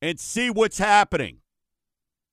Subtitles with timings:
[0.00, 1.38] and see what's happening.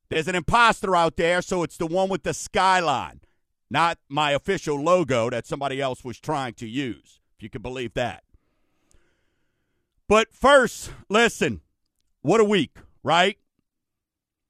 [0.10, 3.22] There's an imposter out there, so it's the one with the skyline,
[3.70, 7.94] not my official logo that somebody else was trying to use, if you can believe
[7.96, 8.24] that.
[10.08, 11.62] But first, listen,
[12.22, 13.38] what a week, right?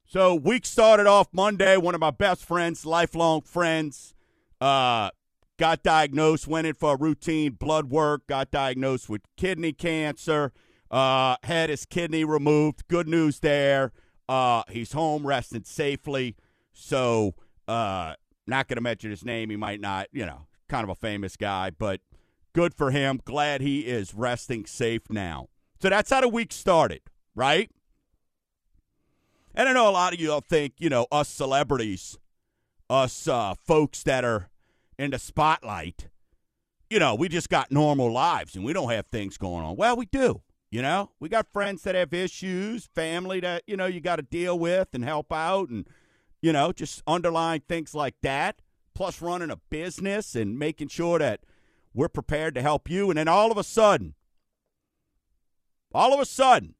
[0.08, 1.76] So, week started off Monday.
[1.76, 4.14] One of my best friends, lifelong friends,
[4.60, 5.10] uh,
[5.58, 10.52] got diagnosed, went in for a routine blood work, got diagnosed with kidney cancer,
[10.90, 12.88] uh, had his kidney removed.
[12.88, 13.92] Good news there.
[14.28, 16.36] Uh, he's home, resting safely.
[16.72, 17.34] So,
[17.68, 18.14] uh,
[18.46, 19.50] not going to mention his name.
[19.50, 22.00] He might not, you know, kind of a famous guy, but
[22.52, 23.20] good for him.
[23.24, 25.48] Glad he is resting safe now.
[25.80, 27.02] So that's how the week started,
[27.34, 27.70] right?
[29.54, 32.18] And I know a lot of you all think, you know, us celebrities,
[32.90, 34.48] us uh, folks that are
[34.98, 36.08] in the spotlight,
[36.90, 39.76] you know, we just got normal lives and we don't have things going on.
[39.76, 40.42] Well, we do.
[40.70, 44.22] You know, we got friends that have issues, family that, you know, you got to
[44.22, 45.86] deal with and help out and,
[46.42, 48.62] you know, just underlying things like that,
[48.94, 51.40] plus running a business and making sure that
[51.94, 53.10] we're prepared to help you.
[53.10, 54.14] And then all of a sudden,
[55.94, 56.74] all of a sudden,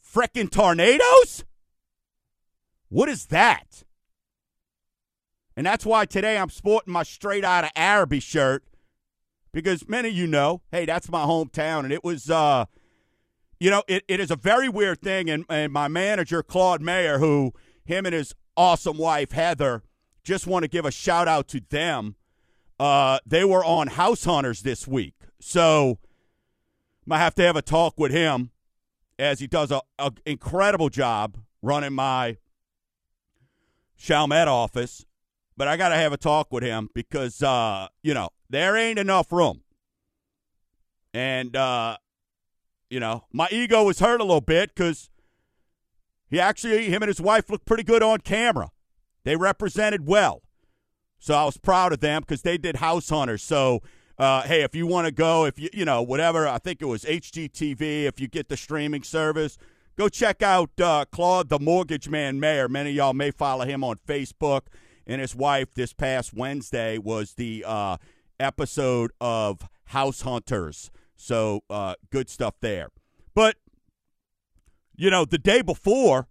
[0.00, 1.44] frickin' tornadoes?
[2.88, 3.82] What is that?
[5.56, 8.64] And that's why today I'm sporting my straight out of Arabi shirt
[9.56, 11.84] because many of you know, hey, that's my hometown.
[11.84, 12.66] And it was, uh,
[13.58, 15.30] you know, it, it is a very weird thing.
[15.30, 19.82] And, and my manager, Claude Mayer, who him and his awesome wife, Heather,
[20.22, 22.16] just want to give a shout out to them.
[22.78, 25.14] Uh, they were on House Hunters this week.
[25.40, 26.00] So
[27.10, 28.50] I have to have a talk with him
[29.18, 32.36] as he does an incredible job running my
[33.96, 35.06] Chalmette office.
[35.56, 38.98] But I got to have a talk with him because, uh, you know, there ain't
[38.98, 39.62] enough room.
[41.14, 41.96] And, uh,
[42.90, 45.08] you know, my ego was hurt a little bit because
[46.28, 48.70] he actually, him and his wife looked pretty good on camera.
[49.24, 50.42] They represented well.
[51.18, 53.42] So I was proud of them because they did House Hunters.
[53.42, 53.82] So,
[54.18, 56.86] uh, hey, if you want to go, if you, you know, whatever, I think it
[56.86, 59.58] was HGTV, if you get the streaming service,
[59.96, 62.68] go check out uh, Claude the Mortgage Man Mayer.
[62.68, 64.62] Many of y'all may follow him on Facebook.
[65.06, 67.96] And his wife this past Wednesday was the uh,
[68.40, 70.90] episode of House Hunters.
[71.14, 72.88] So uh, good stuff there.
[73.34, 73.56] But,
[74.96, 76.26] you know, the day before,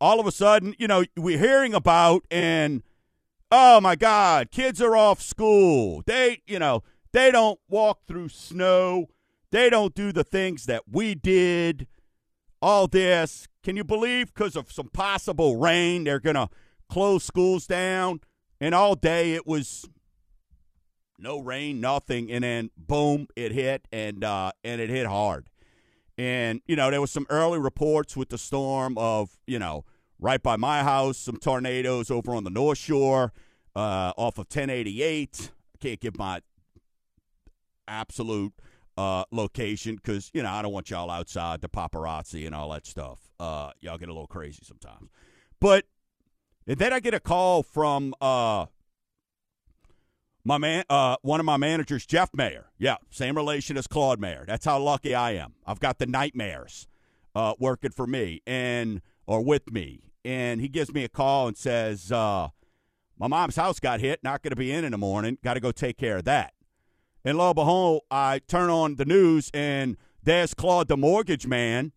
[0.00, 2.82] all of a sudden, you know, we're hearing about and
[3.50, 6.02] oh my God, kids are off school.
[6.06, 9.06] They, you know, they don't walk through snow.
[9.50, 11.86] They don't do the things that we did.
[12.60, 13.48] All this.
[13.62, 16.48] Can you believe because of some possible rain, they're going to
[16.92, 18.20] close schools down?
[18.60, 19.88] And all day it was
[21.18, 25.48] no rain, nothing, and then boom, it hit, and uh, and it hit hard.
[26.18, 29.84] And you know there was some early reports with the storm of you know
[30.18, 33.32] right by my house, some tornadoes over on the North Shore,
[33.74, 35.50] uh, off of 1088.
[35.74, 36.42] I can't give my
[37.88, 38.52] absolute
[38.98, 42.86] uh, location because you know I don't want y'all outside the paparazzi and all that
[42.86, 43.18] stuff.
[43.40, 45.08] Uh, y'all get a little crazy sometimes,
[45.58, 45.86] but
[46.66, 48.66] and then I get a call from uh,
[50.44, 52.66] my man, uh, one of my managers, Jeff Mayer.
[52.78, 54.44] Yeah, same relation as Claude Mayer.
[54.46, 55.54] That's how lucky I am.
[55.66, 56.86] I've got the nightmares
[57.34, 61.56] uh, working for me and or with me, and he gives me a call and
[61.56, 62.48] says, uh,
[63.18, 65.60] my mom's house got hit, not going to be in in the morning, got to
[65.60, 66.54] go take care of that.
[67.24, 71.92] And lo and behold, I turn on the news and there's Claude, the mortgage man,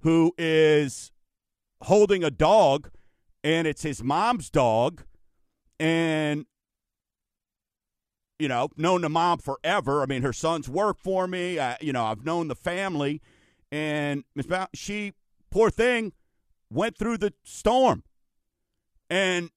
[0.00, 1.12] who is
[1.82, 2.90] holding a dog,
[3.44, 5.02] and it's his mom's dog.
[5.80, 6.46] And,
[8.38, 10.02] you know, known the mom forever.
[10.02, 11.58] I mean, her sons work for me.
[11.58, 13.20] I, you know, I've known the family.
[13.70, 14.24] And
[14.74, 15.12] she,
[15.50, 16.12] poor thing,
[16.70, 18.04] went through the storm.
[19.10, 19.50] And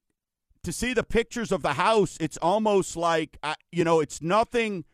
[0.63, 3.37] to see the pictures of the house, it's almost like,
[3.71, 4.85] you know, it's nothing.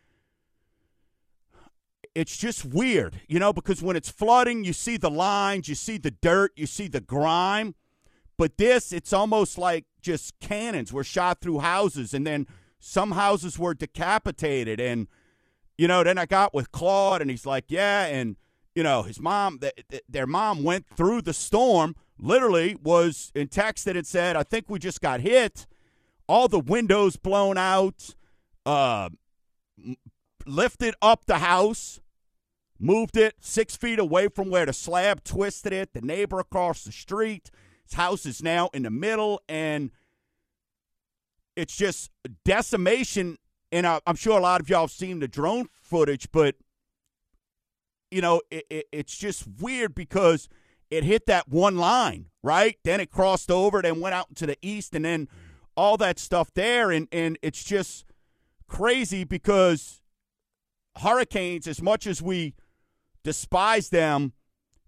[2.14, 5.98] It's just weird, you know, because when it's flooding, you see the lines, you see
[5.98, 7.74] the dirt, you see the grime.
[8.42, 12.48] But this, it's almost like just cannons were shot through houses, and then
[12.80, 14.80] some houses were decapitated.
[14.80, 15.06] And,
[15.78, 18.08] you know, then I got with Claude, and he's like, yeah.
[18.08, 18.38] And,
[18.74, 19.60] you know, his mom,
[20.10, 24.66] their mom went through the storm literally was in text that it said, I think
[24.72, 25.68] we just got hit.
[26.28, 28.16] All the windows blown out,
[28.66, 29.10] uh,
[30.48, 32.00] lifted up the house,
[32.80, 35.94] moved it six feet away from where the slab twisted it.
[35.94, 37.52] The neighbor across the street,
[37.94, 39.92] house is now in the middle, and
[41.56, 42.12] it's just
[42.46, 43.38] decimation.
[43.72, 46.56] And I'm sure a lot of y'all have seen the drone footage, but
[48.10, 50.48] you know, it, it, it's just weird because–
[50.92, 52.78] it hit that one line, right?
[52.84, 55.30] Then it crossed over, then went out to the east, and then
[55.76, 56.92] all that stuff there.
[56.92, 58.06] And, and it's just
[58.68, 60.02] crazy because
[60.98, 62.56] hurricanes, as much as we
[63.24, 64.34] despise them,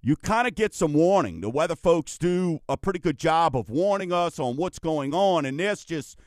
[0.05, 1.39] you kind of get some warning.
[1.39, 5.45] The weather folks do a pretty good job of warning us on what's going on,
[5.45, 6.19] and this just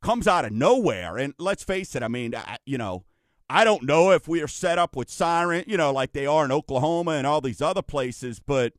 [0.00, 1.18] comes out of nowhere.
[1.18, 3.04] And let's face it, I mean, you know,
[3.50, 6.44] I don't know if we are set up with siren, you know, like they are
[6.44, 8.74] in Oklahoma and all these other places, but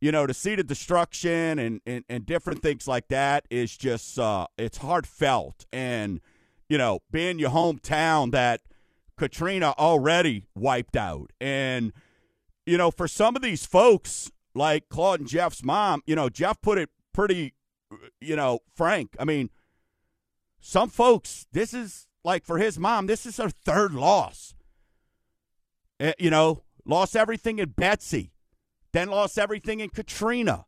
[0.00, 4.18] you know, to see the destruction and, and, and different things like that is just
[4.18, 5.64] uh, it's heartfelt.
[5.72, 6.20] And,
[6.68, 8.60] you know, being your hometown that
[9.16, 11.32] Katrina already wiped out.
[11.40, 11.92] And,
[12.66, 16.60] you know, for some of these folks, like Claude and Jeff's mom, you know, Jeff
[16.60, 17.54] put it pretty,
[18.20, 19.16] you know, frank.
[19.18, 19.50] I mean,
[20.60, 24.54] some folks, this is like for his mom, this is her third loss.
[26.00, 28.34] Uh, you know, lost everything in Betsy
[28.94, 30.64] then lost everything in Katrina.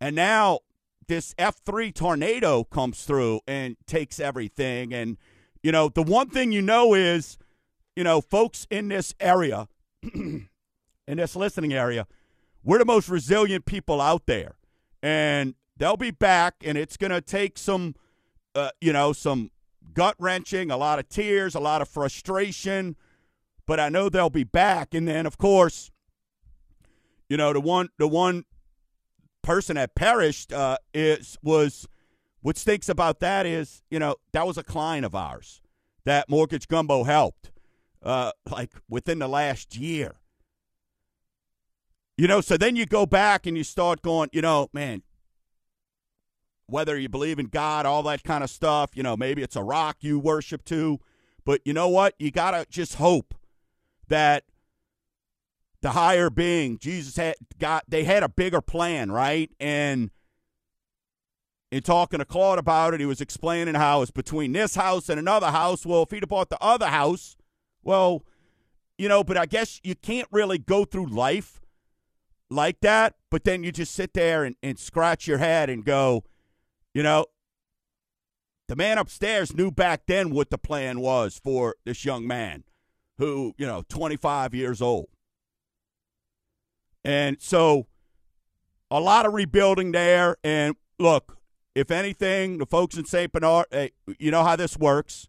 [0.00, 0.60] And now
[1.06, 4.94] this F3 tornado comes through and takes everything.
[4.94, 5.18] And,
[5.62, 7.36] you know, the one thing you know is,
[7.94, 9.68] you know, folks in this area,
[11.10, 12.06] in this listening area,
[12.62, 14.56] we're the most resilient people out there.
[15.02, 17.96] And they'll be back, and it's going to take some,
[18.54, 19.50] uh, you know, some
[19.92, 22.96] gut wrenching, a lot of tears, a lot of frustration.
[23.66, 24.94] But I know they'll be back.
[24.94, 25.90] And then, of course,
[27.28, 28.44] you know, the one the one
[29.42, 31.88] person that perished uh, is was
[32.42, 35.62] what stinks about that is you know that was a client of ours
[36.04, 37.50] that Mortgage Gumbo helped
[38.02, 40.19] uh, like within the last year.
[42.20, 45.00] You know, so then you go back and you start going, you know, man,
[46.66, 49.62] whether you believe in God, all that kind of stuff, you know, maybe it's a
[49.62, 51.00] rock you worship to,
[51.46, 52.12] but you know what?
[52.18, 53.34] You got to just hope
[54.08, 54.44] that
[55.80, 59.50] the higher being, Jesus had got they had a bigger plan, right?
[59.58, 60.10] And
[61.72, 65.18] in talking to Claude about it, he was explaining how it's between this house and
[65.18, 65.86] another house.
[65.86, 67.38] Well, if he'd have bought the other house,
[67.82, 68.26] well,
[68.98, 71.60] you know, but I guess you can't really go through life
[72.50, 73.14] like that.
[73.30, 76.24] But then you just sit there and, and scratch your head and go,
[76.92, 77.26] you know,
[78.68, 82.64] the man upstairs knew back then what the plan was for this young man
[83.18, 85.08] who, you know, 25 years old.
[87.04, 87.86] And so
[88.90, 90.36] a lot of rebuilding there.
[90.44, 91.38] And look,
[91.74, 93.32] if anything, the folks in St.
[93.32, 95.28] Bernard, hey, you know how this works.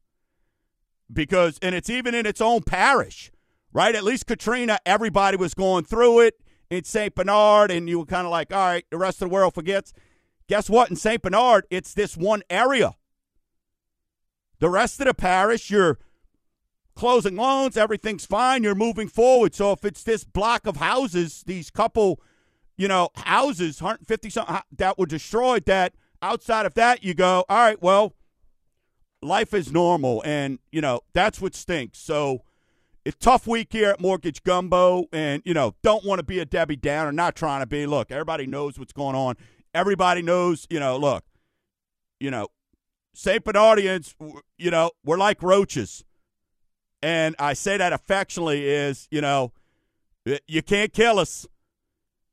[1.12, 3.32] Because, and it's even in its own parish,
[3.74, 3.94] right?
[3.94, 6.41] At least Katrina, everybody was going through it
[6.72, 7.14] in St.
[7.14, 9.94] Bernard, and you were kind of like, all right, the rest of the world forgets.
[10.48, 10.90] Guess what?
[10.90, 11.22] In St.
[11.22, 12.96] Bernard, it's this one area.
[14.60, 16.00] The rest of the parish, you're
[16.96, 19.54] closing loans, everything's fine, you're moving forward.
[19.54, 22.22] So if it's this block of houses, these couple,
[22.78, 27.44] you know, houses, 150 something uh, that were destroyed, that outside of that, you go,
[27.50, 28.14] all right, well,
[29.22, 30.22] life is normal.
[30.26, 32.00] And, you know, that's what stinks.
[32.00, 32.44] So
[33.06, 35.06] it's tough week here at Mortgage Gumbo.
[35.12, 37.86] And, you know, don't want to be a Debbie Downer, not trying to be.
[37.86, 39.36] Look, everybody knows what's going on.
[39.74, 41.24] Everybody knows, you know, look,
[42.20, 42.48] you know,
[43.14, 43.44] St.
[43.44, 44.14] Bernardians,
[44.58, 46.04] you know, we're like roaches
[47.02, 49.52] and I say that affectionately, is, you know,
[50.48, 51.48] you can't kill us.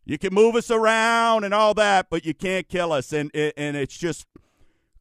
[0.04, 3.12] You can move us around and all that, but you can't kill us.
[3.12, 4.26] And, and it's just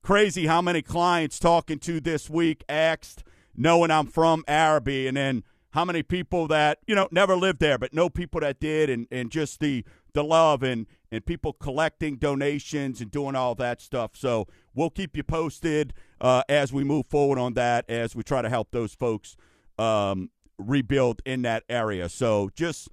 [0.01, 3.23] crazy how many clients talking to this week asked,
[3.55, 5.43] knowing I'm from Arabi, and then
[5.77, 9.05] how many people that you know never lived there but know people that did, and
[9.11, 14.13] and just the the love and and people collecting donations and doing all that stuff.
[14.15, 18.41] So we'll keep you posted uh, as we move forward on that as we try
[18.41, 19.37] to help those folks
[19.77, 22.09] um, rebuild in that area.
[22.09, 22.89] So just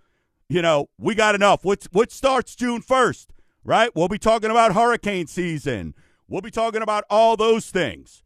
[0.50, 1.64] you know, we got enough.
[1.64, 3.30] What what starts June first,
[3.64, 3.88] right?
[3.94, 5.94] We'll be talking about hurricane season.
[6.28, 8.22] We'll be talking about all those things.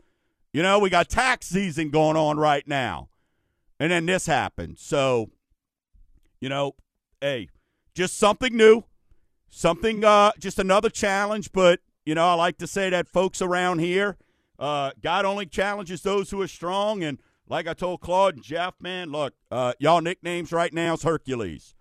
[0.52, 3.08] You know, we got tax season going on right now.
[3.80, 4.78] And then this happened.
[4.78, 5.30] So,
[6.40, 6.74] you know,
[7.20, 7.48] hey,
[7.94, 8.84] just something new.
[9.50, 13.78] Something uh just another challenge, but you know, I like to say that folks around
[13.78, 14.18] here,
[14.58, 17.18] uh, God only challenges those who are strong and
[17.48, 21.74] like I told Claude and Jeff, man, look, uh, y'all nicknames right now is Hercules.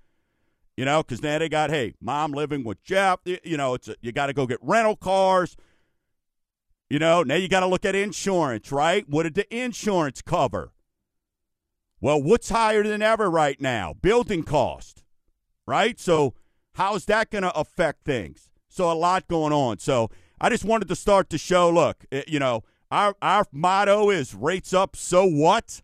[0.77, 3.19] You know, because now they got, hey, mom living with Jeff.
[3.25, 5.57] You know, it's a, you got to go get rental cars.
[6.89, 9.03] You know, now you got to look at insurance, right?
[9.09, 10.71] What did the insurance cover?
[11.99, 13.95] Well, what's higher than ever right now?
[14.01, 15.03] Building cost,
[15.65, 15.99] right?
[15.99, 16.35] So,
[16.73, 18.49] how's that going to affect things?
[18.69, 19.79] So, a lot going on.
[19.79, 21.69] So, I just wanted to start the show.
[21.69, 25.81] Look, it, eh, you know, our our motto is rates up, so what?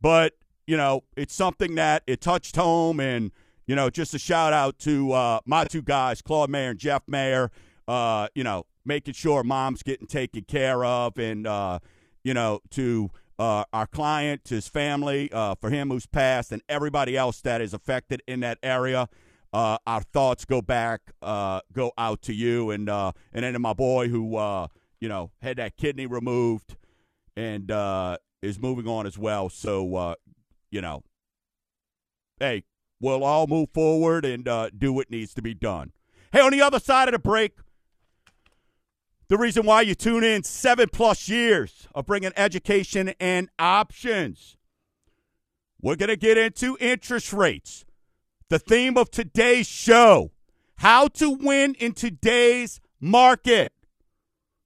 [0.00, 0.34] But
[0.66, 3.30] you know, it's something that it touched home, and
[3.66, 7.02] you know, just a shout out to uh, my two guys, Claude Mayer and Jeff
[7.06, 7.50] Mayer.
[7.86, 11.78] Uh, you know, making sure mom's getting taken care of, and uh,
[12.24, 17.16] you know, to uh, our client, his family, uh, for him who's passed, and everybody
[17.16, 19.08] else that is affected in that area.
[19.52, 23.58] Uh, our thoughts go back, uh, go out to you, and uh, and then to
[23.58, 24.66] my boy who uh,
[25.00, 26.76] you know had that kidney removed
[27.36, 27.70] and
[28.42, 29.48] is moving on as well.
[29.48, 30.16] So
[30.70, 31.02] you know,
[32.38, 32.64] hey,
[33.00, 34.44] we'll all move forward and
[34.76, 35.92] do what needs to be done.
[36.32, 37.52] Hey, on the other side of the break,
[39.28, 44.56] the reason why you tune in seven plus years of bringing education and options.
[45.80, 47.84] We're going to get into interest rates.
[48.48, 50.30] The theme of today's show
[50.76, 53.72] how to win in today's market.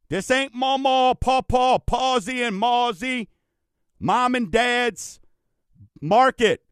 [0.08, 3.28] This ain't mama, papa, pawsy, and mawsy,
[3.98, 5.20] mom and dad's
[6.00, 6.62] market.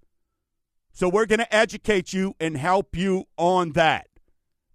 [0.92, 4.08] So we're going to educate you and help you on that.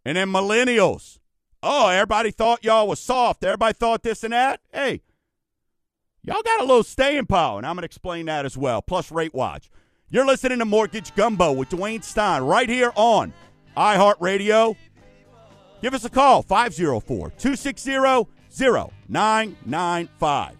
[0.05, 1.19] And then millennials.
[1.65, 3.45] Oh, everybody thought y'all was soft.
[3.45, 4.59] Everybody thought this and that.
[4.73, 5.01] Hey,
[6.21, 8.81] y'all got a little staying power, and I'm going to explain that as well.
[8.81, 9.69] Plus, Rate Watch.
[10.09, 13.33] You're listening to Mortgage Gumbo with Dwayne Stein right here on
[13.77, 14.75] iHeartRadio.
[15.81, 17.91] Give us a call, 504 260
[18.59, 20.57] 0995.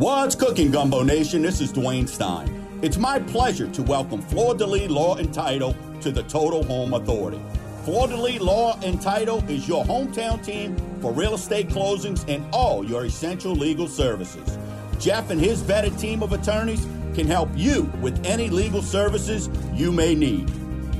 [0.00, 1.42] What's cooking, Gumbo Nation?
[1.42, 2.48] This is Dwayne Stein.
[2.80, 6.94] It's my pleasure to welcome Fleur de Lis Law and Title to the Total Home
[6.94, 7.38] Authority.
[7.84, 12.42] Fleur de Lis Law and Title is your hometown team for real estate closings and
[12.50, 14.56] all your essential legal services.
[14.98, 19.92] Jeff and his vetted team of attorneys can help you with any legal services you
[19.92, 20.50] may need.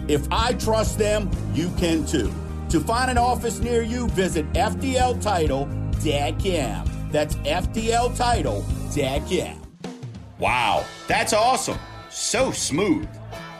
[0.08, 2.30] If I trust them, you can too.
[2.68, 5.70] To find an office near you, visit FDLTitle.com.
[7.10, 8.14] That's FDL
[9.28, 9.56] Yeah.
[10.38, 11.78] Wow, that's awesome.
[12.10, 13.08] So smooth.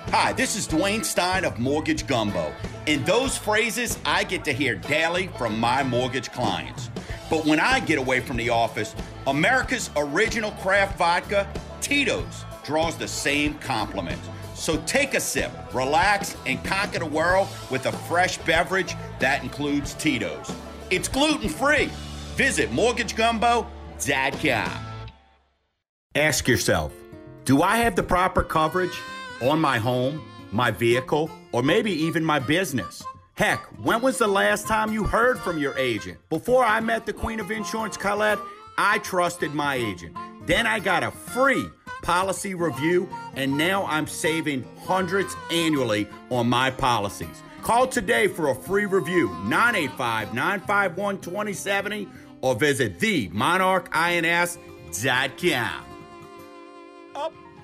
[0.08, 2.52] Hi, this is Dwayne Stein of Mortgage Gumbo,
[2.86, 6.90] and those phrases I get to hear daily from my mortgage clients.
[7.28, 8.94] But when I get away from the office,
[9.26, 11.48] America's original craft vodka,
[11.80, 14.28] Tito's, draws the same compliments.
[14.54, 19.94] So take a sip, relax, and conquer the world with a fresh beverage that includes
[19.94, 20.52] Tito's.
[20.90, 21.90] It's gluten free
[22.40, 24.89] Visit mortgagegumbo.com.
[26.16, 26.92] Ask yourself
[27.44, 28.98] Do I have the proper coverage
[29.40, 33.04] on my home, my vehicle, or maybe even my business?
[33.34, 36.18] Heck, when was the last time you heard from your agent?
[36.28, 38.40] Before I met the Queen of Insurance, Colette,
[38.76, 40.16] I trusted my agent.
[40.46, 41.64] Then I got a free
[42.02, 47.40] policy review, and now I'm saving hundreds annually on my policies.
[47.62, 52.08] Call today for a free review, 985 951 2070
[52.40, 55.89] or visit themonarchins.com.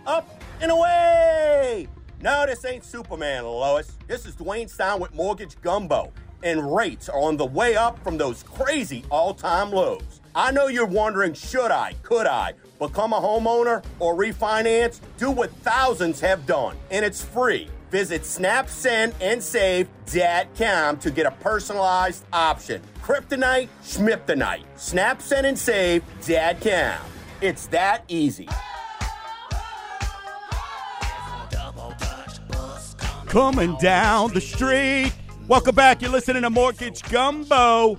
[0.06, 1.88] Up, and away!
[2.20, 3.90] No, this ain't Superman, Lois.
[4.06, 6.12] This is Dwayne Stein with Mortgage Gumbo,
[6.44, 10.20] and rates are on the way up from those crazy all time lows.
[10.32, 15.00] I know you're wondering should I, could I become a homeowner or refinance?
[15.18, 17.68] Do what thousands have done, and it's free.
[17.90, 22.80] Visit SnapSendAndSave.com to get a personalized option.
[23.02, 24.62] Kryptonite, Schmiptonite.
[24.76, 27.00] Snap, send, and save, Dad Cam.
[27.40, 28.48] It's that easy.
[33.36, 35.12] Coming down the street.
[35.46, 36.00] Welcome back.
[36.00, 37.98] You're listening to Mortgage Gumbo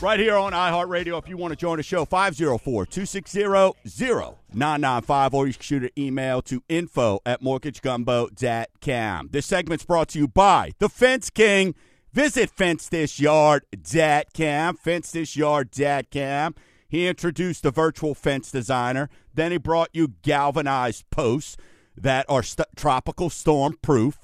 [0.00, 1.22] right here on iHeartRadio.
[1.22, 5.90] If you want to join the show, 504 260 0995, or you can shoot an
[5.98, 9.28] email to info at mortgagegumbo.com.
[9.30, 11.74] This segment's brought to you by The Fence King.
[12.14, 16.54] Visit fencethisyard.com, fencethisyard.com.
[16.88, 19.10] He introduced the virtual fence designer.
[19.34, 21.58] Then he brought you galvanized posts
[21.96, 24.18] that are st- tropical storm proof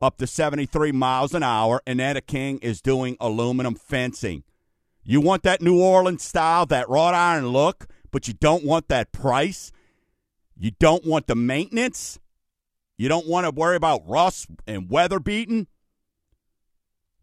[0.00, 1.82] up to 73 miles an hour.
[1.86, 4.44] And Etta King is doing aluminum fencing.
[5.04, 9.12] You want that New Orleans style, that wrought iron look, but you don't want that
[9.12, 9.72] price.
[10.56, 12.18] You don't want the maintenance.
[12.98, 15.68] You don't want to worry about rust and weather beating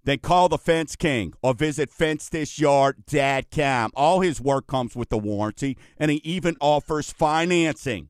[0.06, 3.92] then call the Fence King or visit fencethisyard.com.
[3.96, 8.10] All his work comes with a warranty, and he even offers financing.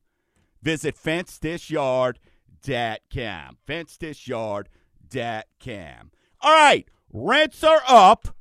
[0.63, 3.57] Visit fencethisyard.com.
[3.67, 6.11] Fencethisyard.com.
[6.41, 8.35] All right, rents are up.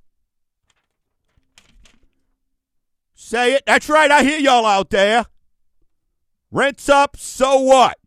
[3.15, 3.63] Say it.
[3.67, 4.11] That's right.
[4.11, 5.25] I hear y'all out there.
[6.51, 7.99] Rents up, so what?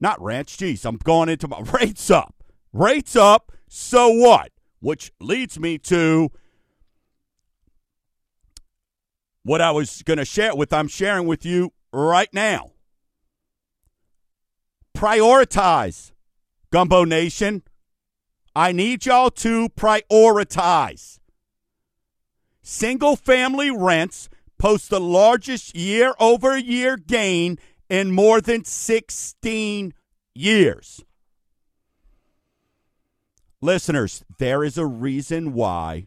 [0.00, 0.56] Not rents.
[0.56, 2.34] Jeez, I'm going into my rates up.
[2.72, 4.50] Rates up so what?
[4.80, 6.30] Which leads me to
[9.44, 12.71] what I was going to share with I'm sharing with you right now.
[15.02, 16.12] Prioritize,
[16.70, 17.64] Gumbo Nation.
[18.54, 21.18] I need y'all to prioritize.
[22.62, 24.28] Single family rents
[24.60, 27.58] post the largest year over year gain
[27.90, 29.92] in more than 16
[30.36, 31.04] years.
[33.60, 36.06] Listeners, there is a reason why.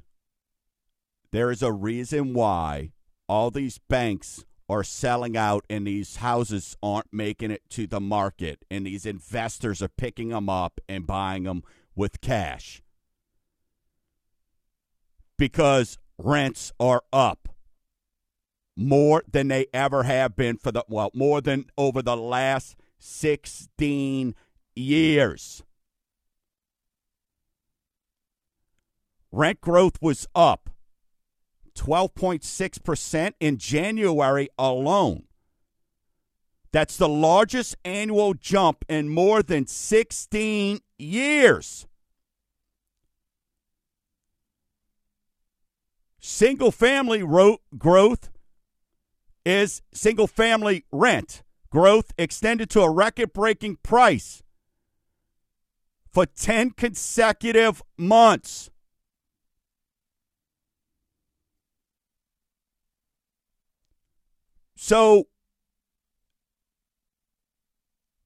[1.33, 2.93] There is a reason why
[3.27, 8.65] all these banks are selling out and these houses aren't making it to the market
[8.69, 11.63] and these investors are picking them up and buying them
[11.95, 12.81] with cash.
[15.37, 17.49] Because rents are up
[18.75, 24.35] more than they ever have been for the well, more than over the last 16
[24.75, 25.63] years.
[29.31, 30.69] Rent growth was up
[31.75, 35.23] 12.6% in January alone.
[36.71, 41.87] That's the largest annual jump in more than 16 years.
[46.19, 48.29] Single family ro- growth
[49.45, 51.43] is single family rent
[51.75, 54.41] growth extended to a record breaking price
[56.09, 58.69] for 10 consecutive months.
[64.75, 65.27] So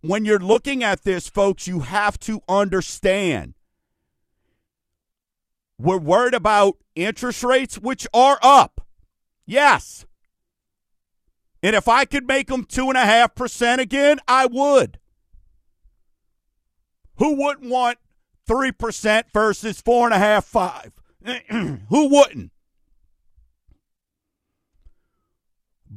[0.02, 3.54] when you're looking at this, folks, you have to understand
[5.80, 8.86] we're worried about interest rates, which are up.
[9.46, 10.06] Yes.
[11.64, 15.00] And if I could make them 2.5% again, I would.
[17.16, 17.98] Who wouldn't want
[18.48, 20.92] 3% versus 4.5%, 5?
[21.90, 22.52] Who wouldn't?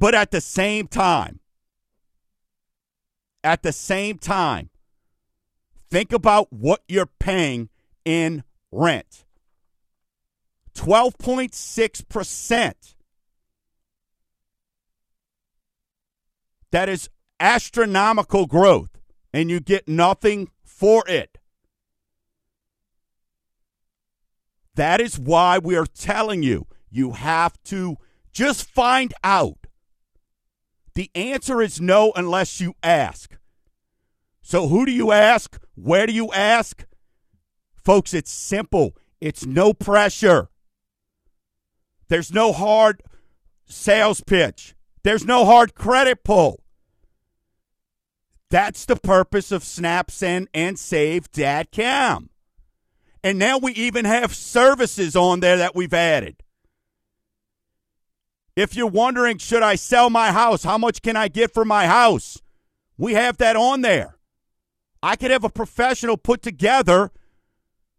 [0.02, 1.38] But at the same time,
[3.44, 4.70] at the same time,
[5.92, 7.68] think about what you're paying
[8.04, 9.24] in rent
[10.74, 12.94] 12.6%.
[16.72, 18.98] That is astronomical growth,
[19.32, 21.38] and you get nothing for it.
[24.74, 27.98] That is why we are telling you you have to
[28.32, 29.61] just find out
[30.94, 33.36] the answer is no unless you ask.
[34.42, 35.58] So, who do you ask?
[35.74, 36.84] Where do you ask?
[37.74, 38.96] Folks, it's simple.
[39.20, 40.48] It's no pressure.
[42.08, 43.02] There's no hard
[43.64, 44.74] sales pitch.
[45.02, 46.62] There's no hard credit pull.
[48.50, 52.28] That's the purpose of SnapSend and Save.com.
[53.24, 56.42] And now we even have services on there that we've added.
[58.54, 60.64] If you're wondering, should I sell my house?
[60.64, 62.40] How much can I get for my house?
[62.98, 64.18] We have that on there.
[65.02, 67.10] I could have a professional put together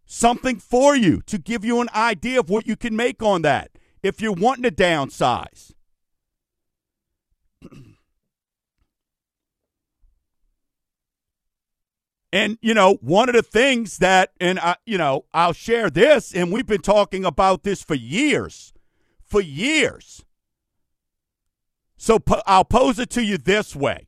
[0.06, 3.72] something for you to give you an idea of what you can make on that
[4.04, 5.74] if you're wanting to downsize.
[12.34, 16.34] And you know, one of the things that, and I, you know, I'll share this,
[16.34, 18.74] and we've been talking about this for years,
[19.24, 20.26] for years.
[22.04, 24.08] So po- I'll pose it to you this way,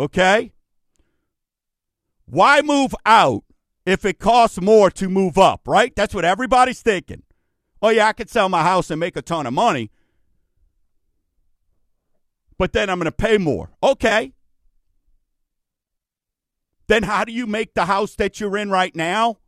[0.00, 0.50] okay?
[2.24, 3.44] Why move out
[3.86, 5.94] if it costs more to move up, right?
[5.94, 7.22] That's what everybody's thinking.
[7.80, 9.92] Oh, yeah, I could sell my house and make a ton of money,
[12.58, 13.70] but then I'm going to pay more.
[13.80, 14.32] Okay.
[16.88, 19.38] Then how do you make the house that you're in right now?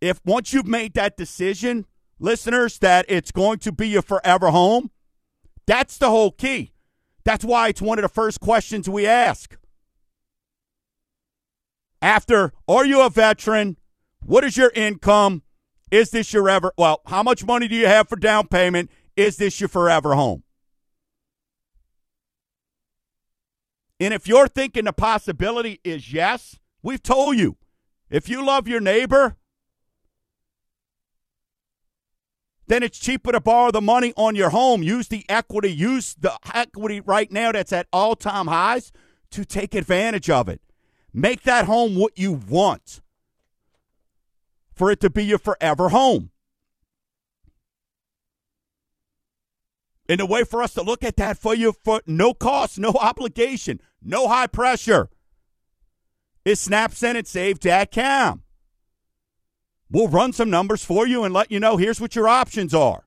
[0.00, 1.86] If once you've made that decision,
[2.20, 4.92] listeners, that it's going to be your forever home,
[5.70, 6.72] that's the whole key.
[7.24, 9.56] That's why it's one of the first questions we ask.
[12.02, 13.76] After, are you a veteran?
[14.24, 15.44] What is your income?
[15.92, 18.90] Is this your ever, well, how much money do you have for down payment?
[19.16, 20.42] Is this your forever home?
[24.00, 27.58] And if you're thinking the possibility is yes, we've told you.
[28.10, 29.36] If you love your neighbor,
[32.70, 34.80] then it's cheaper to borrow the money on your home.
[34.80, 38.92] Use the equity, use the equity right now that's at all time highs
[39.32, 40.60] to take advantage of it.
[41.12, 43.00] Make that home what you want
[44.72, 46.30] for it to be your forever home.
[50.08, 52.90] And the way for us to look at that for you for no cost, no
[53.00, 55.10] obligation, no high pressure
[56.44, 58.44] is snapsendandsave.com.
[59.90, 63.04] We'll run some numbers for you and let you know here's what your options are.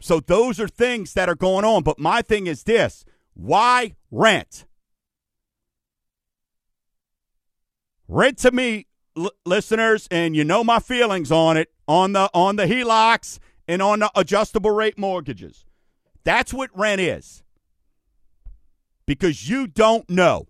[0.00, 1.82] So those are things that are going on.
[1.82, 4.66] But my thing is this why rent?
[8.06, 12.56] Rent to me, l- listeners, and you know my feelings on it on the on
[12.56, 15.64] the HELOCs and on the adjustable rate mortgages.
[16.22, 17.42] That's what rent is.
[19.06, 20.48] Because you don't know.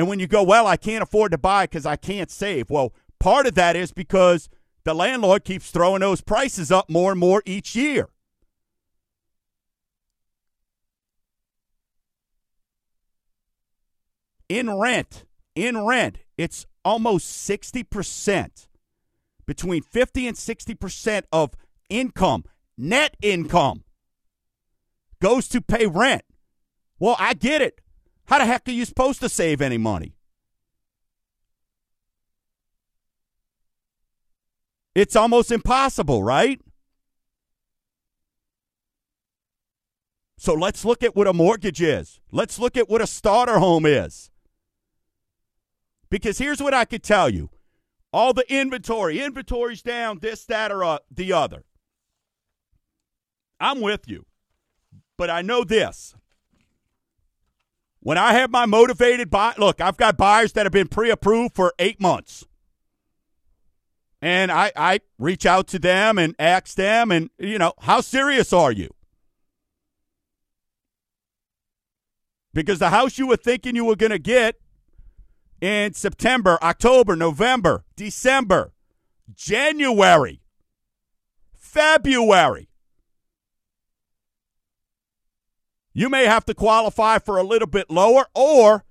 [0.00, 2.70] And when you go, well, I can't afford to buy because I can't save.
[2.70, 4.48] Well, part of that is because
[4.84, 8.08] the landlord keeps throwing those prices up more and more each year.
[14.48, 18.68] In rent, in rent, it's almost 60%,
[19.44, 21.50] between 50 and 60% of
[21.90, 22.44] income,
[22.78, 23.84] net income,
[25.20, 26.22] goes to pay rent.
[26.98, 27.79] Well, I get it.
[28.30, 30.14] How the heck are you supposed to save any money?
[34.94, 36.60] It's almost impossible, right?
[40.38, 42.20] So let's look at what a mortgage is.
[42.30, 44.30] Let's look at what a starter home is.
[46.08, 47.50] Because here's what I could tell you
[48.12, 51.64] all the inventory, inventory's down, this, that, or uh, the other.
[53.58, 54.24] I'm with you.
[55.16, 56.14] But I know this
[58.00, 61.74] when I have my motivated buy, look, I've got buyers that have been pre-approved for
[61.78, 62.44] eight months,
[64.22, 68.52] and I I reach out to them and ask them, and you know, how serious
[68.52, 68.90] are you?
[72.52, 74.56] Because the house you were thinking you were going to get
[75.60, 78.72] in September, October, November, December,
[79.32, 80.40] January,
[81.54, 82.69] February,
[85.92, 88.84] You may have to qualify for a little bit lower, or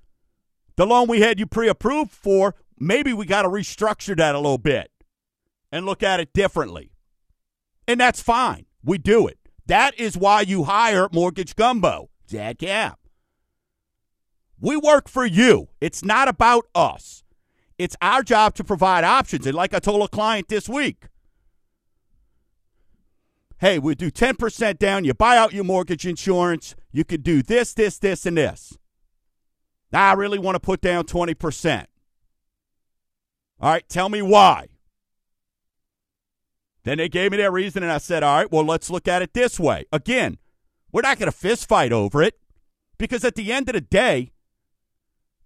[0.76, 4.40] the loan we had you pre approved for, maybe we got to restructure that a
[4.40, 4.92] little bit
[5.72, 6.92] and look at it differently.
[7.88, 8.66] And that's fine.
[8.84, 9.38] We do it.
[9.66, 13.00] That is why you hire Mortgage Gumbo, Dad Cap.
[14.60, 15.70] We work for you.
[15.80, 17.24] It's not about us.
[17.78, 19.46] It's our job to provide options.
[19.46, 21.08] And like I told a client this week,
[23.60, 27.74] hey, we do 10% down, you buy out your mortgage insurance, you could do this,
[27.74, 28.78] this, this, and this.
[29.92, 31.86] Now, I really want to put down 20%.
[33.60, 34.68] All right, tell me why.
[36.84, 39.22] Then they gave me their reason, and I said, all right, well, let's look at
[39.22, 39.86] it this way.
[39.92, 40.38] Again,
[40.92, 42.40] we're not going to fist fight over it
[42.98, 44.32] because at the end of the day,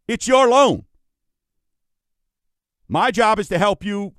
[0.08, 0.86] it's your loan.
[2.88, 4.14] My job is to help you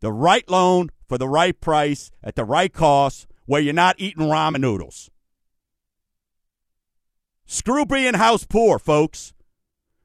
[0.00, 4.26] the right loan for the right price at the right cost where you're not eating
[4.26, 5.08] ramen noodles.
[7.46, 9.32] Screw being house poor, folks.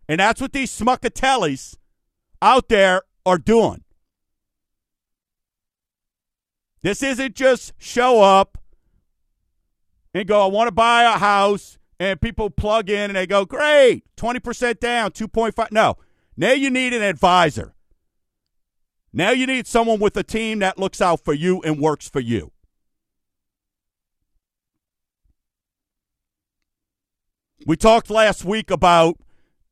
[0.07, 1.75] And that's what these smuckatellis
[2.41, 3.83] out there are doing.
[6.83, 8.57] This isn't just show up
[10.13, 13.43] and go, I want to buy a house, and people plug in and they go,
[13.43, 15.69] great, 20% down, 2.5.
[15.69, 15.97] No,
[16.37, 17.75] now you need an advisor.
[19.11, 22.21] Now you need someone with a team that looks out for you and works for
[22.21, 22.53] you.
[27.65, 29.17] We talked last week about,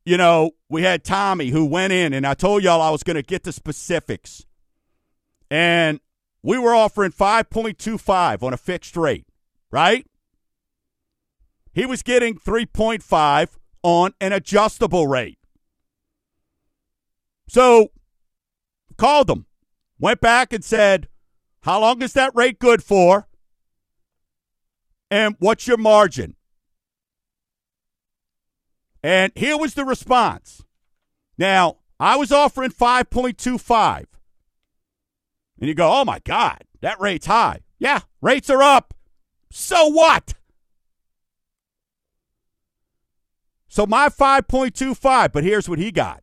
[0.04, 3.16] you know, we had Tommy who went in, and I told y'all I was going
[3.16, 4.44] to get the specifics.
[5.50, 6.00] And
[6.42, 9.26] we were offering 5.25 on a fixed rate,
[9.70, 10.06] right?
[11.72, 15.38] he was getting 3.5 on an adjustable rate.
[17.48, 17.88] So
[18.96, 19.46] called them,
[19.98, 21.08] went back and said,
[21.62, 23.28] How long is that rate good for?
[25.10, 26.36] And what's your margin?
[29.02, 30.64] And here was the response.
[31.36, 34.04] Now, I was offering 5.25.
[35.58, 37.60] And you go, oh my God, that rate's high.
[37.78, 38.94] Yeah, rates are up.
[39.50, 40.34] So what?
[43.68, 46.22] So my 5.25, but here's what he got.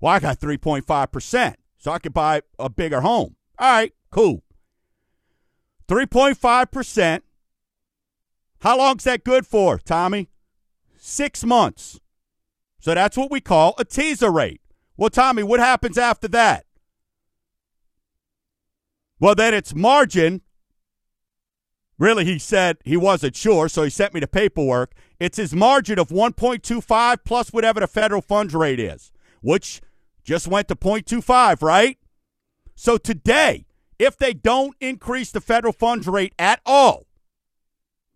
[0.00, 3.36] Well, I got 3.5%, so I could buy a bigger home.
[3.58, 4.42] All right, cool.
[5.88, 7.20] 3.5%.
[8.60, 10.28] How long's that good for, Tommy?
[10.96, 12.00] Six months.
[12.78, 14.60] So that's what we call a teaser rate.
[14.96, 16.64] Well, Tommy, what happens after that?
[19.18, 20.42] Well, then it's margin.
[21.98, 24.92] Really, he said he wasn't sure, so he sent me the paperwork.
[25.18, 29.80] It's his margin of 1.25 plus whatever the federal funds rate is, which
[30.22, 31.98] just went to 0.25, right?
[32.74, 33.64] So today,
[33.98, 37.06] if they don't increase the federal funds rate at all,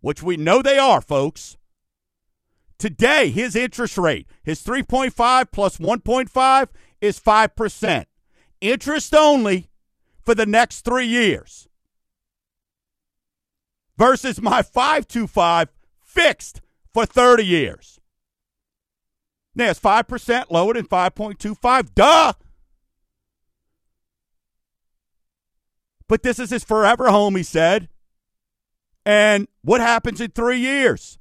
[0.01, 1.57] which we know they are, folks,
[2.81, 6.67] Today, his interest rate, his 3.5 plus 1.5
[6.99, 8.05] is 5%.
[8.59, 9.69] Interest only
[10.19, 11.67] for the next three years.
[13.99, 15.69] Versus my 525
[16.03, 17.99] fixed for 30 years.
[19.53, 21.93] Now, it's 5% lower than 5.25.
[21.93, 22.33] Duh!
[26.07, 27.89] But this is his forever home, he said.
[29.05, 31.19] And what happens in three years?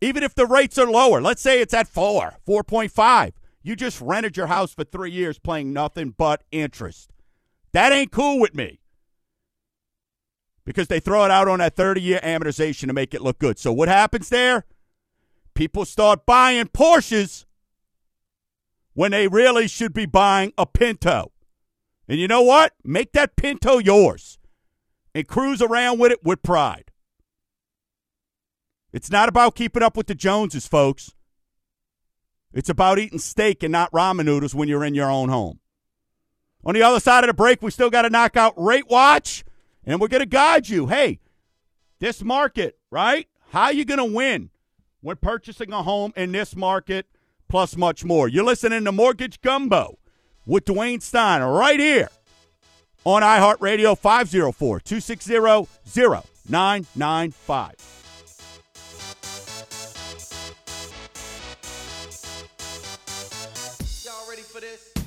[0.00, 3.32] Even if the rates are lower, let's say it's at 4, 4.5,
[3.62, 7.10] you just rented your house for 3 years paying nothing but interest.
[7.72, 8.80] That ain't cool with me.
[10.64, 13.58] Because they throw it out on that 30-year amortization to make it look good.
[13.58, 14.64] So what happens there?
[15.54, 17.44] People start buying Porsches
[18.94, 21.32] when they really should be buying a Pinto.
[22.08, 22.72] And you know what?
[22.82, 24.38] Make that Pinto yours
[25.14, 26.89] and cruise around with it with pride.
[28.92, 31.14] It's not about keeping up with the Joneses, folks.
[32.52, 35.60] It's about eating steak and not ramen noodles when you're in your own home.
[36.64, 39.44] On the other side of the break, we still got to knock out Rate Watch,
[39.84, 40.88] and we're going to guide you.
[40.88, 41.20] Hey,
[42.00, 43.28] this market, right?
[43.50, 44.50] How you going to win
[45.00, 47.06] when purchasing a home in this market,
[47.48, 48.28] plus much more?
[48.28, 49.98] You're listening to Mortgage Gumbo
[50.44, 52.10] with Dwayne Stein right here
[53.04, 55.34] on iHeartRadio 504 260
[56.48, 57.99] 0995.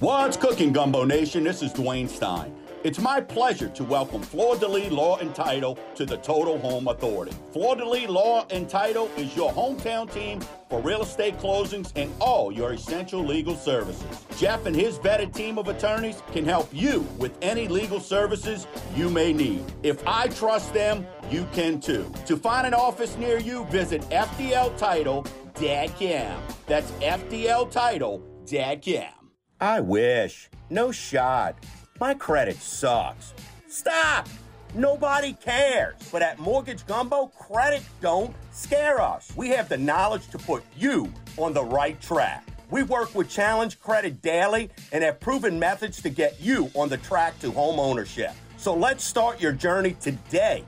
[0.03, 1.45] What's cooking, Gumbo Nation?
[1.45, 2.53] This is Dwayne Stein.
[2.83, 6.89] It's my pleasure to welcome Fleur de Lis Law and Title to the Total Home
[6.89, 7.31] Authority.
[7.53, 12.11] Fleur de Lis Law and Title is your hometown team for real estate closings and
[12.19, 14.25] all your essential legal services.
[14.37, 19.09] Jeff and his vetted team of attorneys can help you with any legal services you
[19.09, 19.63] may need.
[19.83, 22.11] If I trust them, you can too.
[22.25, 26.43] To find an office near you, visit FDLTitle.com.
[26.67, 29.22] That's FDLTitle.com.
[29.63, 30.49] I wish.
[30.69, 31.55] No shot.
[31.97, 33.33] My credit sucks.
[33.69, 34.27] Stop!
[34.75, 35.95] Nobody cares.
[36.11, 39.31] But at Mortgage Gumbo, credit don't scare us.
[39.37, 42.45] We have the knowledge to put you on the right track.
[42.71, 46.97] We work with Challenge Credit daily and have proven methods to get you on the
[46.97, 48.31] track to home ownership.
[48.57, 50.65] So let's start your journey today.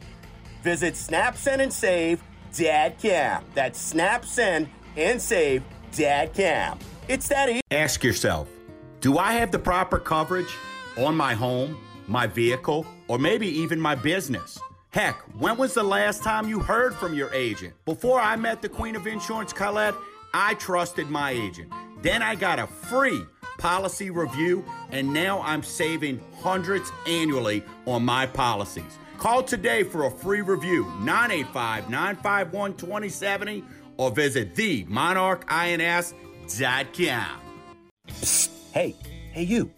[0.64, 3.44] Visit snapsendandsave.com.
[3.54, 6.80] That's snapsendandsave.com.
[7.08, 7.62] It's that easy.
[7.70, 8.50] Ask yourself,
[9.06, 10.58] do I have the proper coverage
[10.98, 14.58] on my home, my vehicle, or maybe even my business?
[14.89, 17.76] Heck, when was the last time you heard from your agent?
[17.86, 19.94] Before I met the Queen of Insurance, Colette,
[20.34, 21.72] I trusted my agent.
[22.02, 23.22] Then I got a free
[23.60, 28.98] policy review, and now I'm saving hundreds annually on my policies.
[29.20, 33.63] Call today for a free review, 985 951 2070,
[33.98, 37.41] or visit themonarchins.com.
[38.76, 38.94] Hey,
[39.32, 39.72] hey, you.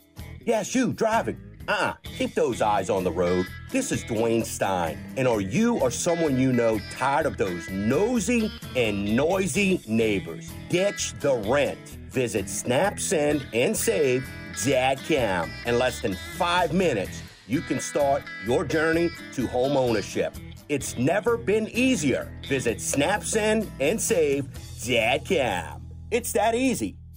[0.43, 1.39] Yes, you driving.
[1.67, 3.45] uh uh Keep those eyes on the road.
[3.69, 4.97] This is Dwayne Stein.
[5.17, 10.51] And are you or someone you know tired of those nosy and noisy neighbors?
[10.69, 11.77] Ditch the rent.
[12.09, 15.51] Visit snapsend and save snapsendandsave.com.
[15.67, 20.33] In less than five minutes, you can start your journey to home ownership.
[20.69, 22.33] It's never been easier.
[22.49, 25.83] Visit snapsend and save snapsendandsave.com.
[26.09, 26.97] It's that easy.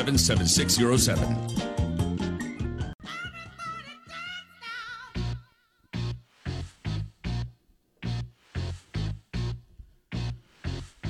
[0.00, 1.60] 7607.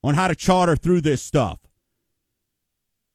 [0.03, 1.60] on how to charter through this stuff.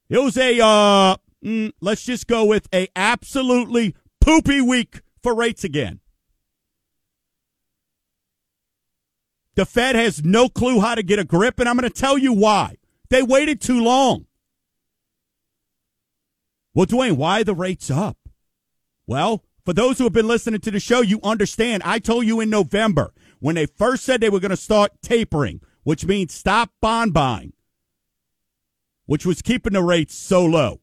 [0.08, 5.64] It was a, uh, mm, let's just go with a absolutely poopy week for rates
[5.64, 6.00] again.
[9.54, 12.16] The Fed has no clue how to get a grip, and I'm going to tell
[12.16, 12.76] you why.
[13.10, 14.26] They waited too long.
[16.74, 18.16] Well, Dwayne, why the rates up?
[19.06, 21.82] Well, for those who have been listening to the show, you understand.
[21.84, 25.60] I told you in November when they first said they were going to start tapering,
[25.82, 27.52] which means stop bond buying,
[29.04, 30.80] which was keeping the rates so low.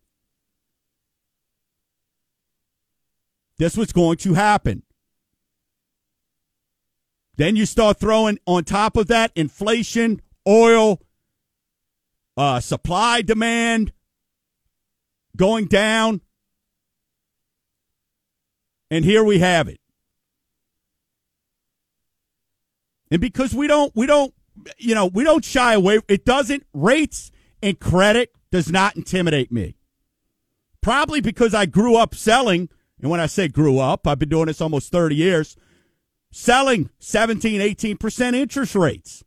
[3.57, 4.83] This was going to happen.
[7.37, 11.01] Then you start throwing on top of that inflation, oil,
[12.37, 13.93] uh, supply demand
[15.35, 16.21] going down.
[18.89, 19.79] And here we have it.
[23.11, 24.33] And because we don't, we don't,
[24.77, 25.99] you know, we don't shy away.
[26.07, 29.75] It doesn't, rates and credit does not intimidate me.
[30.81, 32.69] Probably because I grew up selling,
[33.01, 35.57] and when I say grew up, I've been doing this almost 30 years,
[36.31, 39.23] selling 17, 18% interest rates.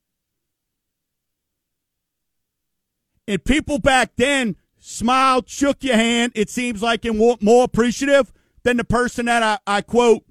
[3.26, 8.32] And people back then smiled, shook your hand, it seems like, and more appreciative
[8.68, 10.24] than the person that I, I quote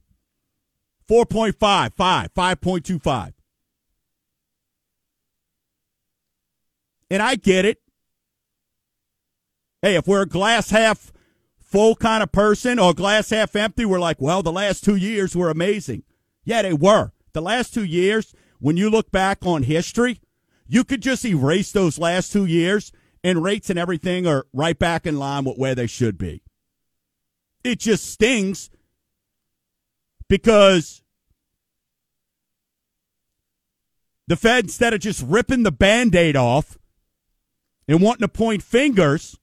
[1.10, 3.34] 4.5, 5, 5.25.
[7.10, 7.80] And I get it.
[9.82, 11.12] Hey, if we're a glass half
[11.58, 15.36] full kind of person or glass half empty, we're like, well, the last two years
[15.36, 16.04] were amazing.
[16.44, 17.14] Yeah, they were.
[17.34, 20.22] The last two years, when you look back on history,
[20.68, 22.92] you could just erase those last two years
[23.24, 26.44] and rates and everything are right back in line with where they should be.
[27.64, 28.70] It just stings
[30.30, 31.02] because
[34.28, 36.78] the Fed, instead of just ripping the band aid off
[37.88, 39.38] and wanting to point fingers,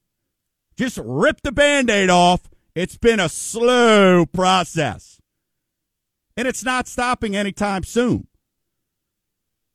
[0.76, 2.50] just rip the band aid off.
[2.74, 5.20] It's been a slow process.
[6.36, 8.26] And it's not stopping anytime soon.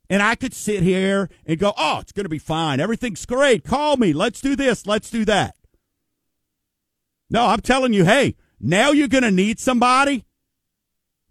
[0.10, 2.80] And I could sit here and go, oh, it's going to be fine.
[2.80, 3.64] Everything's great.
[3.64, 4.12] Call me.
[4.12, 4.86] Let's do this.
[4.86, 5.56] Let's do that.
[7.30, 10.26] No, I'm telling you, hey, now you're going to need somebody.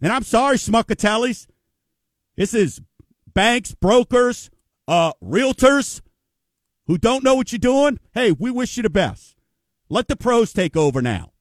[0.01, 1.46] And I'm sorry, Smuckatellis.
[2.36, 2.80] This is
[3.34, 4.51] banks, brokers,
[4.86, 6.01] uh, realtors
[6.86, 9.36] who don't know what you're doing, hey, we wish you the best.
[9.90, 11.32] Let the pros take over now.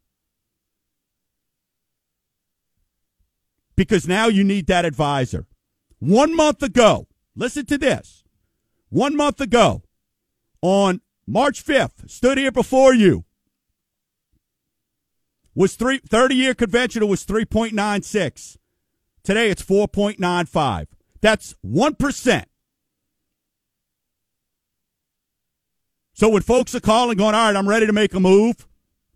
[3.75, 5.47] Because now you need that advisor.
[5.99, 8.23] One month ago, listen to this.
[8.89, 9.83] One month ago,
[10.61, 13.23] on March 5th, stood here before you.
[15.57, 18.57] Was three, 30 year conventional was 3.96.
[19.23, 20.85] Today it's 4.95.
[21.19, 22.43] That's 1%.
[26.13, 28.67] So when folks are calling, going, all right, I'm ready to make a move,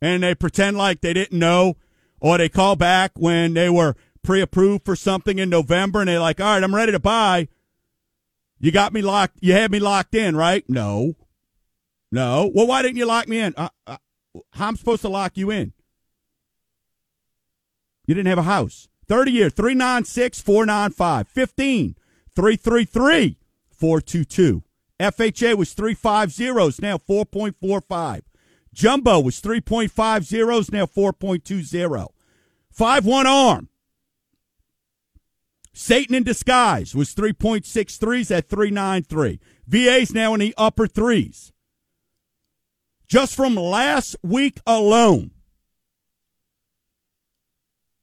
[0.02, 1.76] and they pretend like they didn't know,
[2.20, 6.20] or they call back when they were pre approved for something in November and they're
[6.20, 7.50] like, all right, I'm ready to buy.
[8.60, 9.38] You got me locked.
[9.42, 10.68] You had me locked in, right?
[10.68, 11.14] No.
[12.12, 12.50] No.
[12.52, 13.54] Well, why didn't you lock me in?
[13.56, 13.98] Uh, uh,
[14.54, 15.74] how am supposed to lock you in?
[18.12, 18.90] You didn't have a house.
[19.08, 21.30] 30 year, 396 495.
[21.30, 21.96] 15
[22.36, 23.38] 333
[23.70, 24.64] 422.
[25.00, 28.24] FHA was 350s, now 4.45.
[28.74, 32.08] Jumbo was 3.50s, now 4.20.
[32.70, 33.70] 5 1 arm.
[35.72, 39.40] Satan in disguise was 3.63s at 393.
[39.68, 41.54] VA's now in the upper threes.
[43.08, 45.32] Just from last week alone.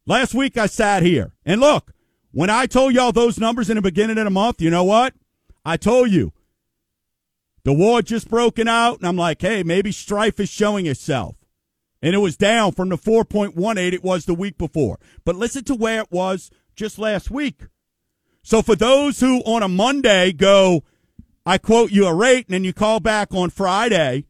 [0.08, 1.92] Last week I sat here and look,
[2.32, 5.12] when I told y'all those numbers in the beginning of the month, you know what?
[5.66, 6.32] I told you
[7.64, 11.36] the war just broken out, and I'm like, hey, maybe strife is showing itself.
[12.00, 14.98] And it was down from the 4.18 it was the week before.
[15.26, 17.66] But listen to where it was just last week.
[18.42, 20.84] So for those who on a Monday go,
[21.44, 24.24] I quote you a rate, and then you call back on Friday,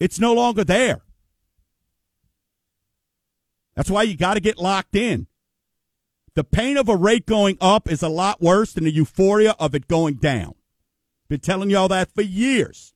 [0.00, 1.02] it's no longer there.
[3.74, 5.26] That's why you got to get locked in.
[6.34, 9.74] The pain of a rate going up is a lot worse than the euphoria of
[9.74, 10.54] it going down.
[11.28, 12.94] Been telling y'all that for years.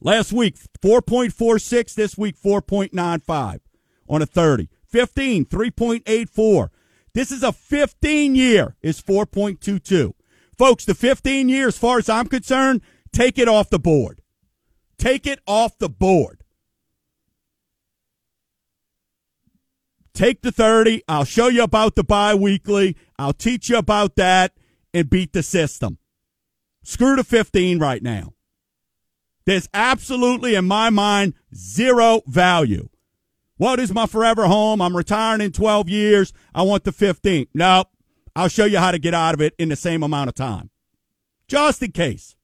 [0.00, 1.94] Last week, 4.46.
[1.94, 3.60] This week, 4.95
[4.08, 4.68] on a 30.
[4.86, 6.68] 15, 3.84.
[7.14, 10.12] This is a 15 year, is 4.22.
[10.56, 12.80] Folks, the 15 year, as far as I'm concerned,
[13.12, 14.22] take it off the board.
[14.98, 16.37] Take it off the board.
[20.18, 21.04] Take the 30.
[21.06, 22.96] I'll show you about the bi weekly.
[23.20, 24.52] I'll teach you about that
[24.92, 25.98] and beat the system.
[26.82, 28.34] Screw the 15 right now.
[29.44, 32.88] There's absolutely, in my mind, zero value.
[33.58, 34.82] What is my forever home?
[34.82, 36.32] I'm retiring in 12 years.
[36.52, 37.46] I want the 15.
[37.54, 37.86] Nope.
[38.34, 40.70] I'll show you how to get out of it in the same amount of time.
[41.46, 42.34] Just in case.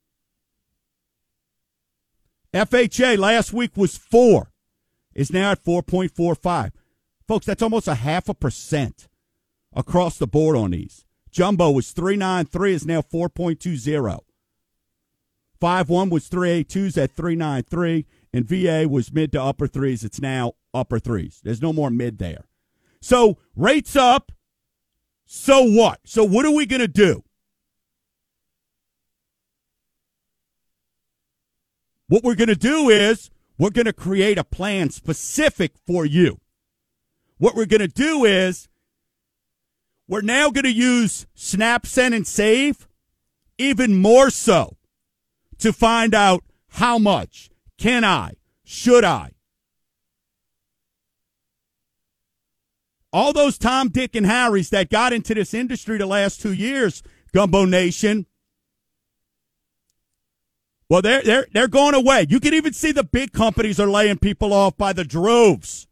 [2.55, 4.53] FHA last week was four.
[5.13, 6.71] Is now at 4.45.
[7.27, 9.09] Folks, that's almost a half a percent
[9.75, 11.05] across the board on these.
[11.31, 14.21] Jumbo was 393, is now 4.20.
[15.61, 20.05] 5 1 was 382s at 393, and VA was mid to upper threes.
[20.05, 21.41] It's now upper threes.
[21.43, 22.45] There's no more mid there.
[23.01, 24.33] So rates up.
[25.27, 26.01] So what?
[26.05, 27.25] So what are we going to do?
[32.09, 36.41] What we're going to do is we're going to create a plan specific for you.
[37.39, 38.69] What we're going to do is
[40.07, 42.87] we're now going to use Snap, Send, and Save
[43.59, 44.77] even more so
[45.59, 49.31] to find out how much can I, should I.
[53.13, 57.03] All those Tom, Dick, and Harrys that got into this industry the last two years,
[57.33, 58.27] Gumbo Nation,
[60.89, 62.27] well, they're, they're, they're going away.
[62.29, 65.87] You can even see the big companies are laying people off by the droves.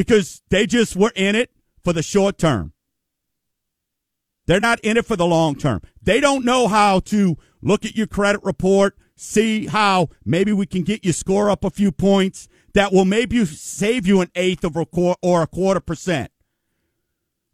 [0.00, 1.50] Because they just were in it
[1.84, 2.72] for the short term.
[4.46, 5.82] They're not in it for the long term.
[6.00, 10.84] They don't know how to look at your credit report, see how maybe we can
[10.84, 14.74] get your score up a few points that will maybe save you an eighth of
[14.74, 16.32] a quarter or a quarter percent.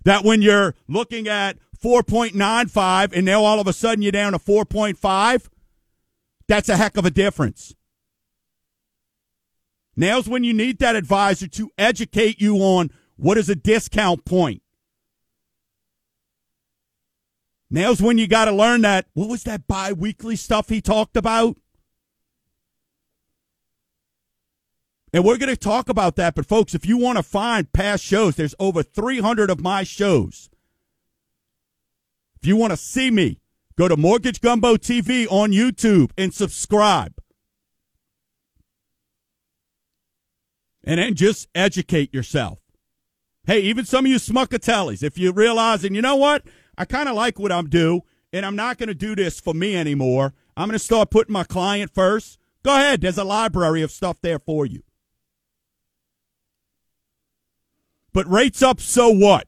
[0.05, 4.39] That when you're looking at 4.95 and now all of a sudden you're down to
[4.39, 5.49] 4.5,
[6.47, 7.75] that's a heck of a difference.
[9.97, 14.63] Now's when you need that advisor to educate you on what is a discount point.
[17.71, 19.07] Now's when you got to learn that.
[19.15, 21.57] What was that bi weekly stuff he talked about?
[25.13, 26.35] And we're going to talk about that.
[26.35, 30.51] But, folks, if you want to find past shows, there's over 300 of my shows.
[32.41, 33.41] If you want to see me,
[33.79, 37.15] go to Mortgage Gumbo TV on YouTube and subscribe.
[40.87, 42.61] And then just educate yourself.
[43.47, 46.45] Hey, even some of you smuckatellis, if you realize, and you know what?
[46.79, 49.53] I kind of like what I'm doing, and I'm not going to do this for
[49.53, 50.33] me anymore.
[50.57, 52.39] I'm going to start putting my client first.
[52.63, 53.01] Go ahead.
[53.01, 54.83] There's a library of stuff there for you.
[58.13, 59.47] But rates up, so what?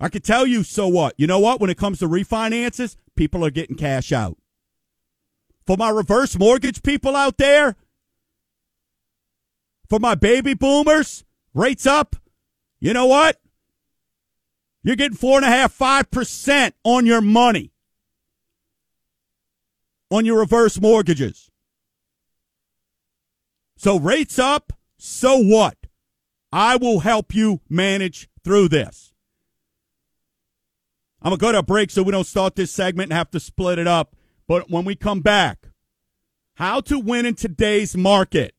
[0.00, 1.14] I can tell you, so what?
[1.16, 1.60] You know what?
[1.60, 4.38] When it comes to refinances, people are getting cash out.
[5.66, 7.76] For my reverse mortgage people out there,
[9.88, 12.16] for my baby boomers, rates up.
[12.80, 13.40] You know what?
[14.82, 17.72] You're getting four and a half, five percent on your money
[20.10, 21.50] on your reverse mortgages.
[23.76, 25.76] So rates up, so what?
[26.52, 29.12] I will help you manage through this.
[31.20, 33.30] I'm going to go to a break so we don't start this segment and have
[33.32, 34.14] to split it up.
[34.46, 35.70] But when we come back,
[36.54, 38.53] how to win in today's market,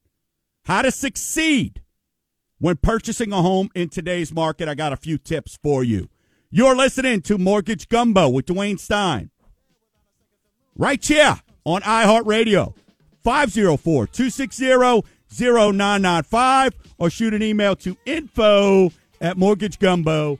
[0.66, 1.82] how to succeed
[2.60, 6.10] when purchasing a home in today's market, I got a few tips for you.
[6.50, 9.30] You're listening to Mortgage Gumbo with Dwayne Stein.
[10.78, 12.74] Right here on iHeartRadio.
[13.24, 20.40] 504 260 0995 or shoot an email to info at mortgagegumbo.com.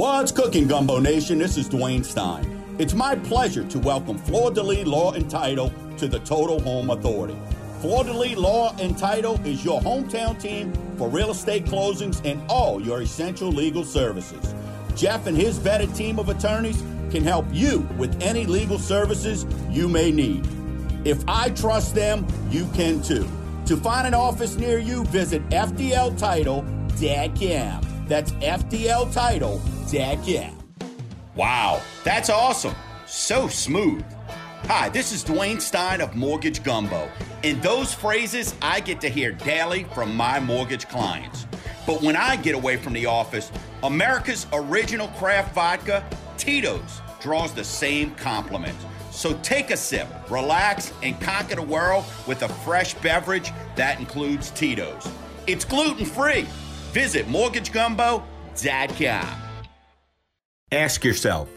[0.00, 1.40] What's cooking, Gumbo Nation?
[1.40, 2.74] This is Dwayne Stein.
[2.78, 6.88] It's my pleasure to welcome Fleur de Lis Law and Title to the Total Home
[6.88, 7.36] Authority.
[7.82, 12.40] Fleur de Lis Law and Title is your hometown team for real estate closings and
[12.48, 14.54] all your essential legal services.
[14.96, 19.86] Jeff and his vetted team of attorneys can help you with any legal services you
[19.86, 20.48] may need.
[21.04, 23.28] If I trust them, you can too.
[23.66, 27.99] To find an office near you, visit FDLTitle.com.
[28.10, 30.58] That's FDLTitle.com.
[31.36, 32.74] Wow, that's awesome.
[33.06, 34.04] So smooth.
[34.64, 37.08] Hi, this is Dwayne Stein of Mortgage Gumbo,
[37.44, 41.46] and those phrases I get to hear daily from my mortgage clients.
[41.86, 43.52] But when I get away from the office,
[43.84, 46.04] America's original craft vodka,
[46.36, 48.84] Tito's, draws the same compliments.
[49.12, 54.50] So take a sip, relax, and conquer the world with a fresh beverage that includes
[54.50, 55.08] Tito's.
[55.46, 56.48] It's gluten free.
[56.92, 59.36] Visit mortgagegumbo.com.
[60.72, 61.48] Ask yourself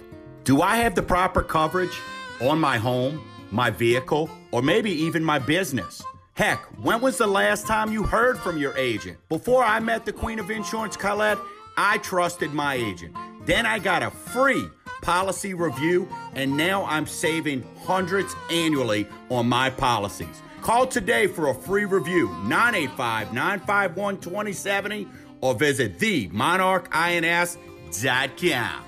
[0.43, 1.97] Do I have the proper coverage
[2.41, 6.01] on my home, my vehicle, or maybe even my business?
[6.35, 9.17] Heck, when was the last time you heard from your agent?
[9.29, 11.37] Before I met the Queen of Insurance, Colette,
[11.77, 13.15] I trusted my agent.
[13.45, 14.65] Then I got a free
[15.03, 20.41] policy review, and now I'm saving hundreds annually on my policies.
[20.61, 25.07] Call today for a free review, 985 951 2070,
[25.43, 28.83] or visit themonarchins.com.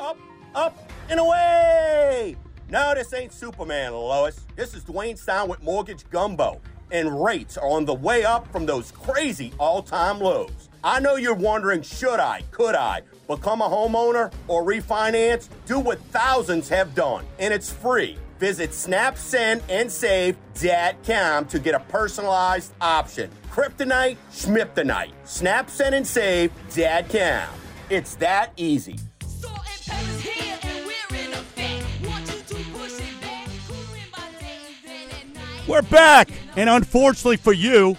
[0.00, 0.18] Up,
[0.54, 2.34] up, and away!
[2.70, 4.40] No, this ain't Superman, Lois.
[4.56, 8.64] This is Dwayne Stein with Mortgage Gumbo, and rates are on the way up from
[8.64, 10.70] those crazy all time lows.
[10.82, 15.50] I know you're wondering should I, could I become a homeowner or refinance?
[15.66, 18.16] Do what thousands have done, and it's free.
[18.38, 23.30] Visit snapsendandsave.com to get a personalized option.
[23.50, 25.10] Kryptonite, Schmiptonite.
[25.24, 27.48] Snapsendandsave.com.
[27.90, 28.92] It's that easy.
[28.92, 29.00] And
[29.42, 31.84] Pepa's here and we're in effect.
[32.06, 33.48] Want you to push it back.
[33.66, 35.66] Cooling my days then at night.
[35.66, 36.30] We're back.
[36.56, 37.96] And unfortunately for you,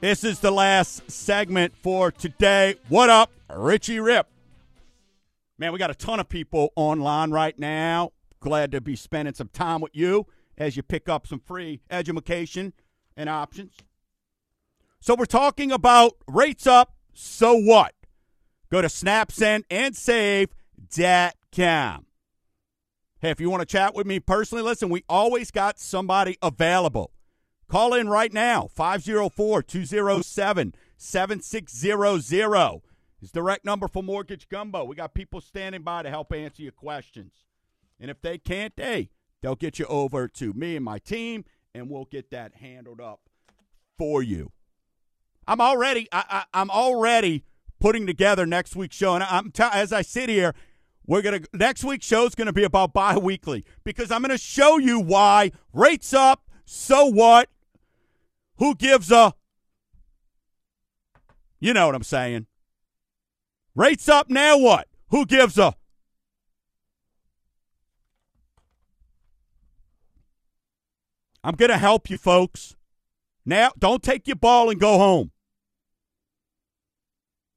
[0.00, 2.76] this is the last segment for today.
[2.88, 4.26] What up, Richie Rip?
[5.58, 8.12] Man, we got a ton of people online right now.
[8.40, 10.26] Glad to be spending some time with you
[10.56, 12.72] as you pick up some free education
[13.16, 13.74] and options.
[15.00, 17.94] So we're talking about rates up, so what?
[18.70, 20.50] Go to snapsend and save.com.
[23.20, 27.12] Hey, if you want to chat with me personally, listen, we always got somebody available.
[27.68, 32.82] Call in right now, 504 207 7600
[33.20, 34.84] is direct number for Mortgage Gumbo.
[34.84, 37.32] We got people standing by to help answer your questions.
[38.00, 39.10] And if they can't, hey,
[39.42, 41.44] they'll get you over to me and my team,
[41.74, 43.20] and we'll get that handled up
[43.96, 44.52] for you.
[45.46, 47.44] I'm already, I, I'm already
[47.80, 50.54] putting together next week's show, and I'm t- as I sit here,
[51.06, 55.00] we're gonna next week's show is gonna be about bi-weekly because I'm gonna show you
[55.00, 56.42] why rates up.
[56.66, 57.48] So what?
[58.56, 59.32] Who gives a?
[61.60, 62.46] You know what I'm saying.
[63.74, 64.58] Rates up now.
[64.58, 64.86] What?
[65.08, 65.74] Who gives a?
[71.48, 72.76] I'm going to help you, folks.
[73.46, 75.30] Now, don't take your ball and go home.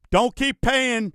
[0.10, 1.12] Don't keep paying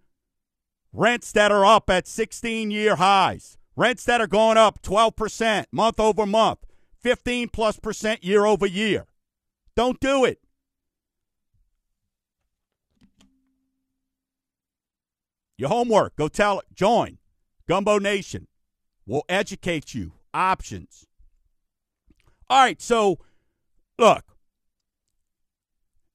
[0.92, 3.56] Rents that are up at 16 year highs.
[3.76, 6.58] Rents that are going up 12% month over month,
[7.00, 9.06] 15 plus percent year over year.
[9.74, 10.38] Don't do it.
[15.56, 16.66] Your homework, go tell it.
[16.74, 17.16] Join
[17.66, 18.48] Gumbo Nation.
[19.06, 20.12] We'll educate you.
[20.34, 21.05] Options.
[22.48, 23.18] All right, so
[23.98, 24.24] look.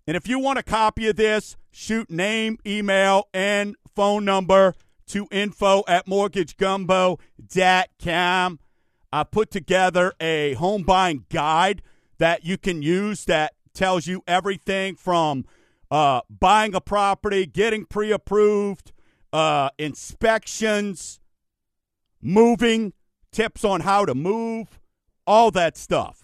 [0.08, 4.76] And if you want a copy of this, shoot name, email, and phone number
[5.08, 8.60] to info at mortgagegumbo.com.
[9.14, 11.82] I put together a home buying guide
[12.18, 15.46] that you can use that tells you everything from
[15.90, 18.94] uh, buying a property, getting pre approved,
[19.34, 21.20] uh, inspections,
[22.22, 22.94] moving,
[23.32, 24.80] tips on how to move,
[25.28, 26.21] all that stuff.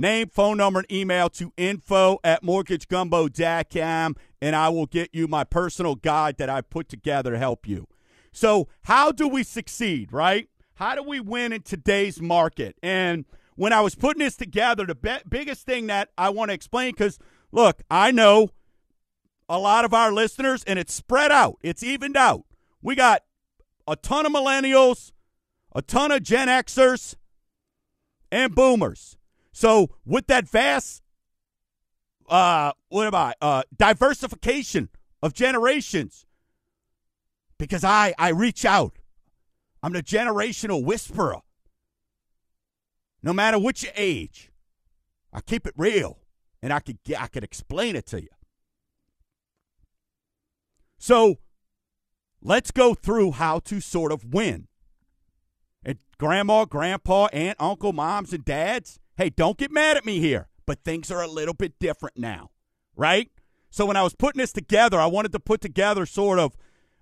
[0.00, 5.44] Name, phone number, and email to info at mortgagegumbo.com, and I will get you my
[5.44, 7.86] personal guide that I put together to help you.
[8.32, 10.48] So, how do we succeed, right?
[10.76, 12.78] How do we win in today's market?
[12.82, 13.26] And
[13.56, 16.92] when I was putting this together, the be- biggest thing that I want to explain,
[16.92, 17.18] because
[17.52, 18.48] look, I know
[19.50, 22.44] a lot of our listeners, and it's spread out, it's evened out.
[22.80, 23.22] We got
[23.86, 25.12] a ton of millennials,
[25.74, 27.16] a ton of Gen Xers,
[28.32, 29.18] and boomers.
[29.60, 31.02] So with that vast,
[32.30, 33.34] uh, what am I?
[33.42, 34.88] Uh, diversification
[35.22, 36.24] of generations,
[37.58, 38.96] because I I reach out.
[39.82, 41.40] I'm the generational whisperer.
[43.22, 44.50] No matter what your age,
[45.30, 46.20] I keep it real,
[46.62, 48.30] and I could I could explain it to you.
[50.98, 51.36] So
[52.40, 54.68] let's go through how to sort of win.
[55.84, 60.48] And grandma, grandpa, aunt, uncle, moms, and dads, hey, don't get mad at me here,
[60.64, 62.48] but things are a little bit different now,
[62.96, 63.30] right?
[63.68, 66.56] So when I was putting this together, I wanted to put together sort of,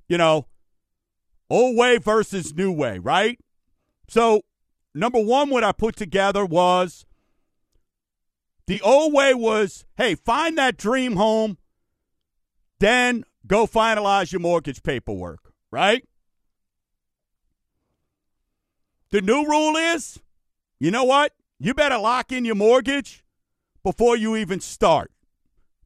[0.09, 0.49] you know,
[1.49, 3.39] old way versus new way, right?
[4.09, 4.43] So
[4.97, 7.07] number one, what I put together was
[8.67, 11.57] the old way was, hey, find that dream home,
[12.81, 16.05] then go finalize your mortgage paperwork, right?
[19.11, 20.19] The new rule is,
[20.81, 21.33] you know what?
[21.59, 23.25] You better lock in your mortgage
[23.83, 25.11] before you even start.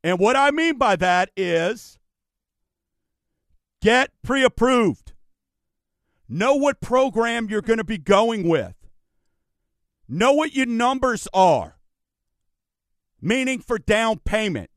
[0.05, 1.99] And what I mean by that is
[3.81, 5.13] get pre approved.
[6.29, 8.75] Know what program you're going to be going with.
[10.09, 11.79] Know what your numbers are,
[13.21, 14.71] meaning for down payment.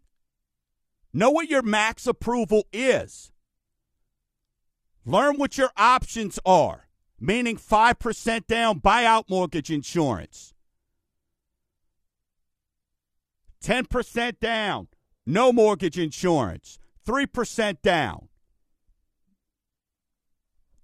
[1.13, 3.31] Know what your max approval is.
[5.05, 6.87] Learn what your options are,
[7.19, 10.54] meaning 5% down buyout mortgage insurance,
[13.65, 14.87] 10% down,
[15.25, 18.27] no mortgage insurance, 3% down.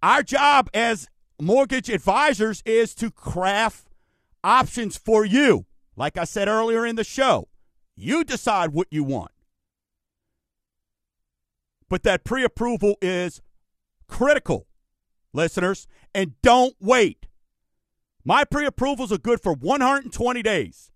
[0.02, 1.08] Our job as
[1.40, 3.86] mortgage advisors is to craft
[4.44, 5.68] options for you.
[5.96, 7.50] Like I said earlier in the show,
[7.96, 9.32] you decide what you want.
[11.88, 13.42] But that pre approval is
[14.08, 14.66] critical,
[15.34, 17.28] listeners, and don't wait.
[18.26, 20.92] My pre approvals are good for 120 days.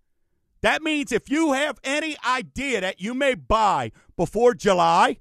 [0.66, 5.18] That means if you have any idea that you may buy before July,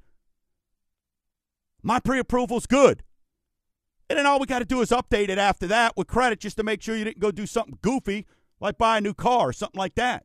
[1.83, 3.03] my pre approval's good.
[4.09, 6.57] And then all we got to do is update it after that with credit just
[6.57, 8.27] to make sure you didn't go do something goofy
[8.59, 10.25] like buy a new car or something like that.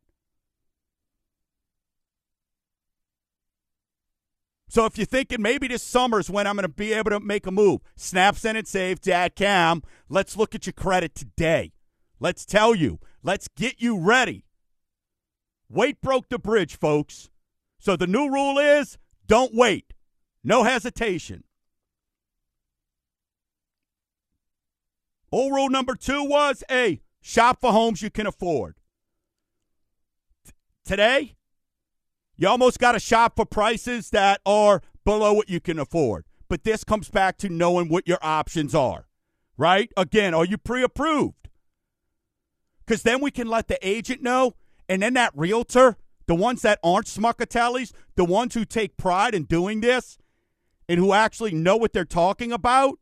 [4.70, 7.46] So if you're thinking maybe this summer's when I'm going to be able to make
[7.46, 9.84] a move, snap, send, and save, dot com.
[10.08, 11.74] Let's look at your credit today.
[12.22, 13.00] Let's tell you.
[13.22, 14.46] Let's get you ready.
[15.70, 17.30] Wait broke the bridge, folks.
[17.80, 18.98] So the new rule is
[19.28, 19.94] don't wait.
[20.44, 21.44] No hesitation.
[25.32, 28.76] Old rule number two was a shop for homes you can afford.
[30.46, 30.54] T-
[30.84, 31.36] today,
[32.36, 36.26] you almost got to shop for prices that are below what you can afford.
[36.48, 39.08] But this comes back to knowing what your options are,
[39.56, 39.92] right?
[39.96, 41.50] Again, are you pre approved?
[42.86, 44.56] Because then we can let the agent know,
[44.90, 49.44] and then that realtor, the ones that aren't smuckatellis, the ones who take pride in
[49.44, 50.18] doing this
[50.90, 52.98] and who actually know what they're talking about,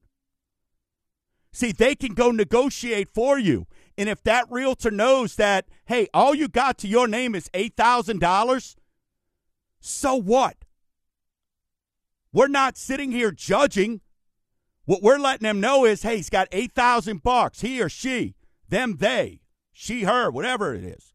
[1.53, 3.65] see, they can go negotiate for you.
[3.97, 8.75] And if that realtor knows that, hey, all you got to your name is $8,000,
[9.79, 10.57] so what?
[12.33, 14.01] We're not sitting here judging.
[14.85, 18.35] What we're letting them know is, hey, he's got 8,000 bucks, he or she,
[18.69, 21.13] them, they, she, her, whatever it is.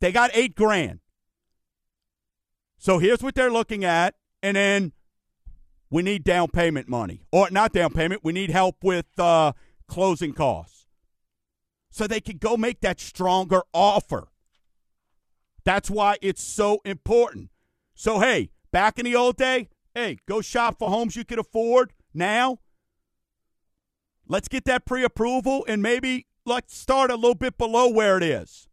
[0.00, 1.00] They got 8 grand.
[2.78, 4.92] So here's what they're looking at and then
[5.90, 7.22] we need down payment money.
[7.32, 9.52] Or not down payment, we need help with uh,
[9.86, 10.86] closing costs.
[11.90, 14.28] So they can go make that stronger offer.
[15.64, 17.50] That's why it's so important.
[17.94, 21.92] So, hey, back in the old day, hey, go shop for homes you can afford
[22.14, 22.58] now.
[24.26, 28.22] Let's get that pre approval and maybe let's start a little bit below where it
[28.22, 28.67] is.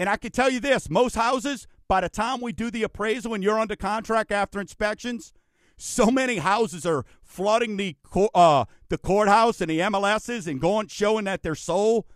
[0.00, 3.34] And I can tell you this most houses, by the time we do the appraisal
[3.34, 5.34] and you're under contract after inspections,
[5.76, 7.96] so many houses are flooding the
[8.34, 12.06] uh, the courthouse and the MLSs and going showing that they're sold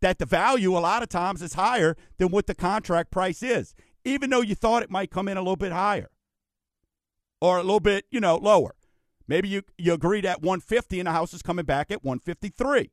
[0.00, 3.74] that the value a lot of times is higher than what the contract price is,
[4.02, 6.08] even though you thought it might come in a little bit higher
[7.42, 8.74] or a little bit, you know, lower.
[9.28, 12.92] Maybe you you agreed at 150 and the house is coming back at 153.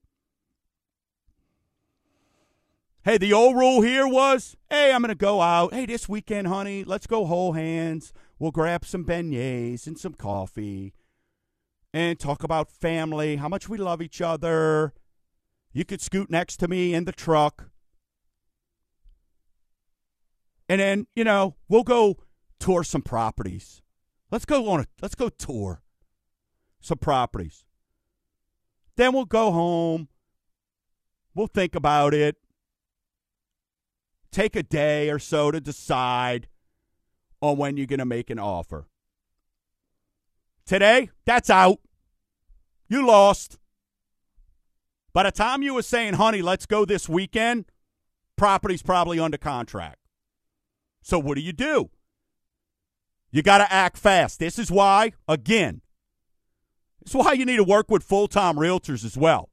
[3.05, 5.73] Hey, the old rule here was, hey, I'm going to go out.
[5.73, 8.13] Hey, this weekend, honey, let's go whole hands.
[8.39, 10.93] We'll grab some beignets and some coffee
[11.93, 14.93] and talk about family, how much we love each other.
[15.73, 17.71] You could scoot next to me in the truck.
[20.69, 22.15] And then, you know, we'll go
[22.57, 23.81] tour some properties.
[24.31, 25.83] Let's go on a let's go tour
[26.79, 27.65] some properties.
[28.95, 30.07] Then we'll go home.
[31.35, 32.37] We'll think about it.
[34.33, 36.47] Take a day or so to decide
[37.39, 38.87] on when you're going to make an offer.
[40.65, 41.79] Today, that's out.
[42.89, 43.59] You lost.
[45.13, 47.65] By the time you were saying, honey, let's go this weekend,
[48.35, 49.99] property's probably under contract.
[51.03, 51.91] So what do you do?
[53.31, 54.39] You got to act fast.
[54.39, 55.81] This is why, again,
[57.05, 59.49] is why you need to work with full time realtors as well.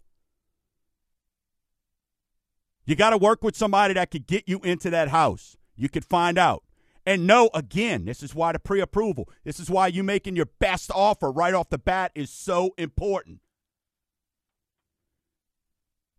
[2.87, 5.57] You got to work with somebody that could get you into that house.
[5.77, 6.65] You could find out.
[7.07, 10.49] And know, again, this is why the pre approval, this is why you making your
[10.59, 13.41] best offer right off the bat is so important.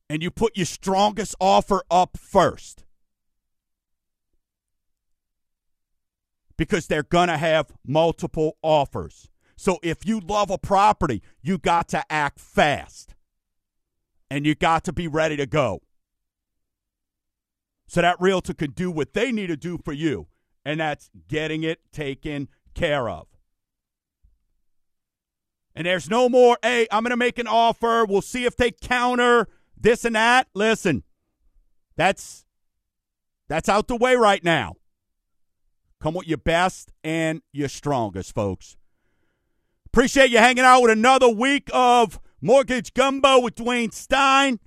[0.10, 2.84] And you put your strongest offer up first.
[6.58, 9.30] Because they're going to have multiple offers.
[9.56, 13.16] So if you love a property, you got to act fast.
[14.30, 15.82] And you got to be ready to go.
[17.92, 20.28] So that realtor can do what they need to do for you,
[20.64, 23.28] and that's getting it taken care of.
[25.76, 28.06] And there's no more, hey, I'm going to make an offer.
[28.06, 30.48] We'll see if they counter this and that.
[30.54, 31.04] Listen,
[31.98, 32.46] that's
[33.50, 34.76] that's out the way right now.
[36.00, 38.78] Come with your best and your strongest, folks.
[39.88, 44.62] Appreciate you hanging out with another week of Mortgage Gumbo with Dwayne Stein.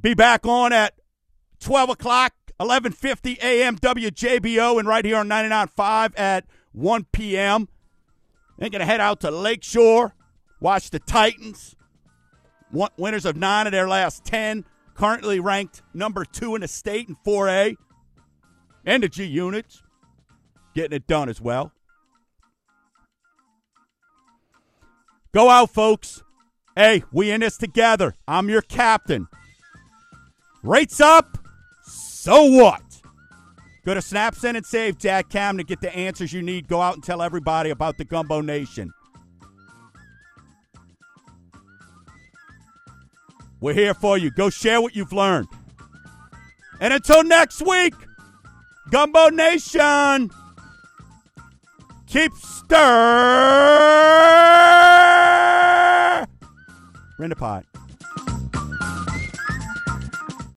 [0.00, 0.99] Be back on at
[1.60, 3.76] 12 o'clock, 11.50 a.m.
[3.78, 7.68] WJBO, and right here on 99.5 at 1 p.m.
[8.58, 10.14] Then going to head out to Lakeshore,
[10.60, 11.76] watch the Titans.
[12.96, 17.16] Winners of nine of their last 10, currently ranked number two in the state in
[17.26, 17.76] 4A.
[18.84, 19.82] And the G units,
[20.74, 21.72] getting it done as well.
[25.32, 26.22] Go out, folks.
[26.76, 28.14] Hey, we in this together.
[28.26, 29.28] I'm your captain.
[30.62, 31.38] Rates up.
[32.22, 32.82] So what?
[33.82, 36.68] Go to Snapsend and save Jack Cam to get the answers you need.
[36.68, 38.92] Go out and tell everybody about the Gumbo Nation.
[43.62, 44.30] We're here for you.
[44.30, 45.48] Go share what you've learned.
[46.78, 47.94] And until next week,
[48.90, 50.30] Gumbo Nation,
[52.06, 52.76] keep stir
[57.18, 57.64] in the pot.